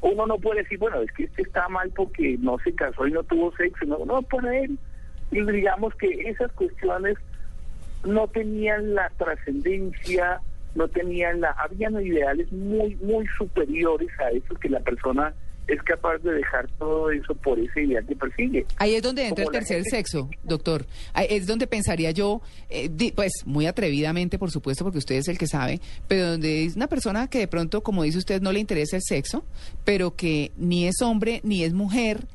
uno 0.00 0.26
no 0.26 0.38
puede 0.38 0.62
decir, 0.62 0.78
bueno, 0.78 1.00
es 1.00 1.12
que 1.12 1.24
este 1.24 1.42
está 1.42 1.68
mal 1.68 1.90
porque 1.94 2.36
no 2.40 2.58
se 2.58 2.74
casó 2.74 3.06
y 3.06 3.12
no 3.12 3.22
tuvo 3.22 3.54
sexo. 3.56 3.84
No, 3.84 4.04
no 4.04 4.22
para 4.22 4.58
él. 4.58 4.78
Y 5.30 5.40
digamos 5.50 5.94
que 5.94 6.08
esas 6.28 6.52
cuestiones 6.52 7.16
no 8.04 8.26
tenían 8.28 8.94
la 8.94 9.10
trascendencia, 9.16 10.40
no 10.74 10.88
tenían 10.88 11.40
la, 11.40 11.50
habían 11.52 12.00
ideales 12.04 12.50
muy, 12.52 12.96
muy 12.96 13.26
superiores 13.38 14.08
a 14.20 14.30
eso 14.30 14.54
que 14.54 14.68
la 14.68 14.80
persona 14.80 15.32
es 15.68 15.80
capaz 15.82 16.18
de 16.18 16.32
dejar 16.32 16.68
todo 16.78 17.10
eso 17.10 17.34
por 17.36 17.58
ese 17.58 17.84
ideal 17.84 18.04
que 18.06 18.16
persigue. 18.16 18.66
Ahí 18.78 18.94
es 18.94 19.02
donde 19.02 19.26
entra 19.26 19.42
el 19.44 19.48
Como 19.48 19.58
tercer 19.58 19.76
gente- 19.82 19.90
sexo, 19.90 20.28
doctor. 20.42 20.86
Ahí 21.14 21.26
Es 21.30 21.46
donde 21.46 21.66
pensaría 21.66 22.10
yo, 22.10 22.42
eh, 22.68 22.88
di- 22.92 23.12
pues 23.12 23.32
muy 23.46 23.66
atrevidamente, 23.66 24.38
por 24.38 24.50
supuesto, 24.50 24.84
porque 24.84 24.98
usted 24.98 25.14
es 25.16 25.28
el 25.28 25.38
que 25.38 25.46
sabe, 25.46 25.80
pero 26.08 26.32
donde 26.32 26.64
es 26.64 26.76
una 26.76 26.88
persona 26.88 27.28
que 27.28 27.38
de 27.38 27.48
pronto, 27.48 27.82
como 27.82 28.02
dice 28.02 28.18
usted, 28.18 28.42
no 28.42 28.52
le 28.52 28.60
interesa 28.60 28.96
el 28.96 29.02
sexo, 29.02 29.44
pero 29.84 30.14
que 30.16 30.52
ni 30.56 30.86
es 30.86 31.00
hombre 31.00 31.40
ni 31.44 31.62
es 31.64 31.72
mujer, 31.72 32.26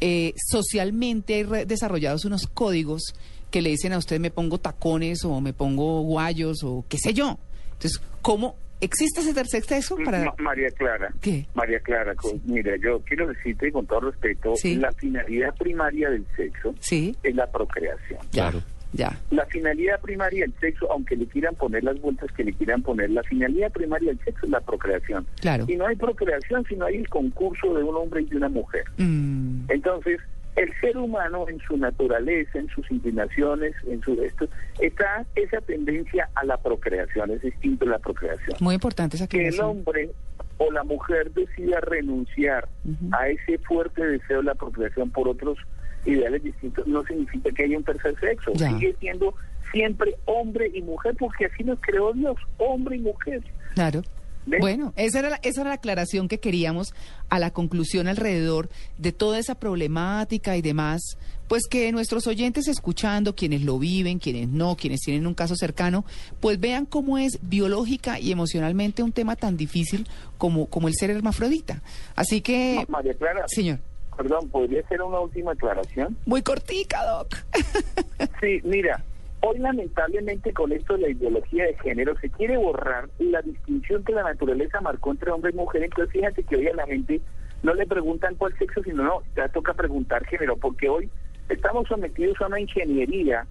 eh, 0.00 0.34
socialmente 0.50 1.34
hay 1.34 1.64
desarrollados 1.64 2.24
unos 2.24 2.46
códigos 2.46 3.14
que 3.50 3.62
le 3.62 3.70
dicen 3.70 3.92
a 3.92 3.98
usted 3.98 4.18
me 4.20 4.30
pongo 4.30 4.58
tacones 4.58 5.24
o 5.24 5.40
me 5.40 5.52
pongo 5.52 6.02
guayos 6.02 6.62
o 6.64 6.84
qué 6.88 6.98
sé 6.98 7.14
yo. 7.14 7.38
Entonces, 7.74 8.00
¿cómo 8.20 8.56
existe 8.84 9.20
ese 9.20 9.34
tercer 9.34 9.62
sexo 9.64 9.96
para...? 10.04 10.24
Ma- 10.24 10.34
María 10.38 10.68
Clara. 10.70 11.12
¿Qué? 11.20 11.46
María 11.54 11.80
Clara, 11.80 12.14
mira, 12.44 12.76
yo 12.76 13.00
quiero 13.00 13.26
decirte 13.28 13.72
con 13.72 13.86
todo 13.86 14.00
respeto, 14.10 14.54
Sí. 14.56 14.76
la 14.76 14.92
finalidad 14.92 15.54
primaria 15.56 16.10
del 16.10 16.24
sexo 16.36 16.74
Sí, 16.80 17.16
es 17.22 17.34
la 17.34 17.46
procreación. 17.50 18.18
ya, 18.32 18.50
Claro. 18.50 18.62
ya. 18.92 19.18
La 19.30 19.44
finalidad 19.46 20.00
primaria 20.00 20.44
del 20.46 20.54
sexo, 20.60 20.90
aunque 20.92 21.16
le 21.16 21.26
quieran 21.26 21.54
poner 21.56 21.82
las 21.84 22.00
vueltas 22.00 22.30
que 22.32 22.44
le 22.44 22.52
quieran 22.52 22.82
poner, 22.82 23.10
la 23.10 23.22
finalidad 23.24 23.72
primaria 23.72 24.10
del 24.10 24.20
sexo 24.24 24.46
es 24.46 24.50
la 24.52 24.60
procreación. 24.60 25.26
Claro. 25.40 25.64
Y 25.68 25.76
no 25.76 25.86
hay 25.86 25.96
procreación, 25.96 26.64
sino 26.68 26.84
hay 26.86 26.96
el 26.96 27.08
concurso 27.08 27.74
de 27.74 27.82
un 27.82 27.96
hombre 27.96 28.22
y 28.22 28.26
de 28.26 28.36
una 28.36 28.48
mujer. 28.48 28.84
Mm, 28.98 29.70
Entonces, 29.70 30.20
el 30.56 30.72
ser 30.80 30.96
humano 30.96 31.46
en 31.48 31.58
su 31.60 31.76
naturaleza, 31.76 32.58
en 32.58 32.68
sus 32.68 32.88
inclinaciones, 32.90 33.74
en 33.88 34.00
su 34.02 34.12
esto, 34.22 34.46
está 34.80 35.24
esa 35.34 35.60
tendencia 35.62 36.28
a 36.34 36.44
la 36.44 36.56
procreación, 36.56 37.30
es 37.32 37.42
distinto 37.42 37.84
a 37.86 37.88
la 37.88 37.98
procreación. 37.98 38.56
muy 38.60 38.74
importante 38.76 39.16
esa 39.16 39.26
Que 39.26 39.48
el 39.48 39.60
hombre 39.60 40.10
o 40.58 40.70
la 40.70 40.84
mujer 40.84 41.32
decida 41.32 41.80
renunciar 41.80 42.68
Ujú. 42.84 43.10
a 43.12 43.28
ese 43.28 43.58
fuerte 43.58 44.06
deseo 44.06 44.38
de 44.38 44.44
la 44.44 44.54
procreación 44.54 45.10
por 45.10 45.28
otros 45.28 45.58
ideales 46.06 46.42
distintos 46.42 46.86
no 46.86 47.02
significa 47.04 47.50
que 47.50 47.64
haya 47.64 47.76
un 47.78 47.84
tercer 47.84 48.14
sexo. 48.20 48.52
Ya. 48.54 48.68
Sigue 48.70 48.94
siendo 49.00 49.34
siempre 49.72 50.14
hombre 50.26 50.70
y 50.72 50.82
mujer 50.82 51.16
porque 51.18 51.46
así 51.46 51.64
nos 51.64 51.80
creó 51.80 52.12
Dios, 52.12 52.36
hombre 52.58 52.96
y 52.96 53.00
mujer. 53.00 53.42
Claro. 53.74 54.02
¿Ves? 54.46 54.60
Bueno, 54.60 54.92
esa 54.96 55.20
era, 55.20 55.30
la, 55.30 55.36
esa 55.42 55.62
era 55.62 55.70
la 55.70 55.76
aclaración 55.76 56.28
que 56.28 56.38
queríamos 56.38 56.92
a 57.30 57.38
la 57.38 57.50
conclusión 57.50 58.08
alrededor 58.08 58.68
de 58.98 59.12
toda 59.12 59.38
esa 59.38 59.54
problemática 59.54 60.56
y 60.56 60.62
demás. 60.62 61.00
Pues 61.48 61.66
que 61.68 61.92
nuestros 61.92 62.26
oyentes 62.26 62.68
escuchando, 62.68 63.34
quienes 63.34 63.62
lo 63.62 63.78
viven, 63.78 64.18
quienes 64.18 64.48
no, 64.48 64.76
quienes 64.76 65.00
tienen 65.00 65.26
un 65.26 65.34
caso 65.34 65.56
cercano, 65.56 66.04
pues 66.40 66.58
vean 66.58 66.86
cómo 66.86 67.18
es 67.18 67.38
biológica 67.42 68.18
y 68.18 68.32
emocionalmente 68.32 69.02
un 69.02 69.12
tema 69.12 69.36
tan 69.36 69.56
difícil 69.56 70.06
como, 70.38 70.66
como 70.66 70.88
el 70.88 70.94
ser 70.94 71.10
hermafrodita. 71.10 71.82
Así 72.16 72.40
que, 72.40 72.76
No, 72.76 72.84
María 72.88 73.12
Clara, 73.14 73.44
señor, 73.46 73.78
perdón, 74.16 74.48
¿podría 74.48 74.80
hacer 74.80 75.02
una 75.02 75.20
última 75.20 75.52
aclaración? 75.52 76.16
muy 76.24 76.42
cortica, 76.42 76.98
Doc. 77.04 77.36
Sí, 78.40 78.60
mira, 78.64 79.02
hoy 79.46 79.58
lamentablemente 79.58 80.52
con 80.52 80.72
esto 80.72 80.94
de 80.94 81.00
la 81.00 81.08
ideología 81.10 81.64
de 81.64 81.74
género 81.74 82.18
se 82.18 82.30
quiere 82.30 82.56
borrar 82.56 83.08
la 83.18 83.42
distinción 83.42 84.02
que 84.02 84.12
la 84.12 84.22
naturaleza 84.22 84.80
marcó 84.80 85.10
entre 85.10 85.30
hombre 85.30 85.50
y 85.52 85.56
mujer. 85.56 85.82
Entonces 85.82 86.12
fíjate 86.12 86.44
que 86.44 86.56
hoy 86.56 86.68
a 86.68 86.74
la 86.74 86.86
gente 86.86 87.20
no 87.62 87.74
le 87.74 87.86
preguntan 87.86 88.36
cuál 88.36 88.56
sexo, 88.56 88.82
sino 88.82 89.02
no, 89.02 89.22
ya 89.36 89.48
toca 89.48 89.74
preguntar 89.74 90.24
género, 90.24 90.56
porque 90.56 90.88
hoy 90.88 91.10
estamos 91.48 91.86
sometidos 91.88 92.40
a 92.40 92.46
una 92.46 92.60
ingeniería 92.60 93.46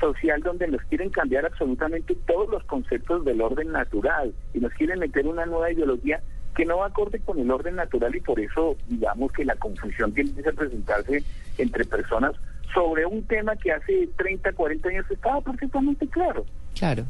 social 0.00 0.40
donde 0.42 0.68
nos 0.68 0.82
quieren 0.82 1.10
cambiar 1.10 1.46
absolutamente 1.46 2.16
todos 2.26 2.48
los 2.48 2.64
conceptos 2.64 3.24
del 3.24 3.40
orden 3.40 3.72
natural 3.72 4.32
y 4.54 4.60
nos 4.60 4.72
quieren 4.72 4.98
meter 4.98 5.26
una 5.26 5.46
nueva 5.46 5.70
ideología 5.72 6.20
que 6.56 6.64
no 6.64 6.78
va 6.78 6.86
acorde 6.86 7.20
con 7.20 7.38
el 7.38 7.50
orden 7.50 7.76
natural 7.76 8.14
y 8.14 8.20
por 8.20 8.40
eso 8.40 8.76
digamos 8.88 9.32
que 9.32 9.44
la 9.44 9.54
confusión 9.56 10.12
que 10.12 10.24
presentarse 10.24 11.22
entre 11.58 11.84
personas 11.84 12.34
sobre 12.74 13.06
un 13.06 13.22
tema 13.24 13.56
que 13.56 13.72
hace 13.72 14.08
30, 14.16 14.52
40 14.52 14.88
años 14.88 15.06
estaba 15.10 15.40
perfectamente 15.40 16.06
claro. 16.08 16.44
Claro. 16.78 17.06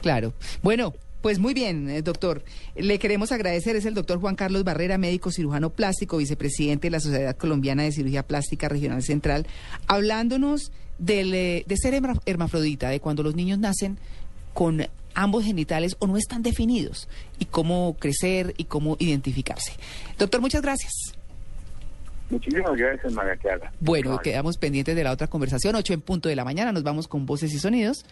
Claro. 0.00 0.32
Bueno, 0.62 0.94
pues 1.20 1.38
muy 1.38 1.52
bien, 1.54 1.90
eh, 1.90 2.02
doctor. 2.02 2.42
Le 2.74 2.98
queremos 2.98 3.32
agradecer, 3.32 3.76
es 3.76 3.84
el 3.84 3.94
doctor 3.94 4.18
Juan 4.20 4.36
Carlos 4.36 4.64
Barrera, 4.64 4.96
médico 4.98 5.30
cirujano 5.30 5.70
plástico, 5.70 6.16
vicepresidente 6.18 6.86
de 6.86 6.90
la 6.92 7.00
Sociedad 7.00 7.36
Colombiana 7.36 7.82
de 7.82 7.92
Cirugía 7.92 8.22
Plástica 8.22 8.68
Regional 8.68 9.02
Central, 9.02 9.46
hablándonos 9.86 10.72
del, 10.98 11.34
eh, 11.34 11.64
de 11.66 11.76
ser 11.76 11.94
herma- 11.94 12.20
hermafrodita, 12.26 12.88
de 12.90 13.00
cuando 13.00 13.22
los 13.22 13.34
niños 13.34 13.58
nacen 13.58 13.98
con 14.54 14.86
ambos 15.14 15.44
genitales 15.44 15.96
o 15.98 16.06
no 16.06 16.16
están 16.16 16.42
definidos 16.42 17.08
y 17.38 17.46
cómo 17.46 17.96
crecer 17.98 18.54
y 18.56 18.64
cómo 18.64 18.96
identificarse. 19.00 19.72
Doctor, 20.18 20.40
muchas 20.40 20.62
gracias. 20.62 20.92
Muchísimas 22.30 22.76
gracias, 22.76 23.12
María 23.12 23.36
Clara. 23.36 23.72
Bueno, 23.80 24.18
quedamos 24.18 24.56
pendientes 24.56 24.94
de 24.94 25.04
la 25.04 25.12
otra 25.12 25.26
conversación, 25.26 25.74
8 25.74 25.92
en 25.92 26.00
punto 26.00 26.28
de 26.28 26.36
la 26.36 26.44
mañana, 26.44 26.72
nos 26.72 26.84
vamos 26.84 27.08
con 27.08 27.26
voces 27.26 27.52
y 27.52 27.58
sonidos. 27.58 28.04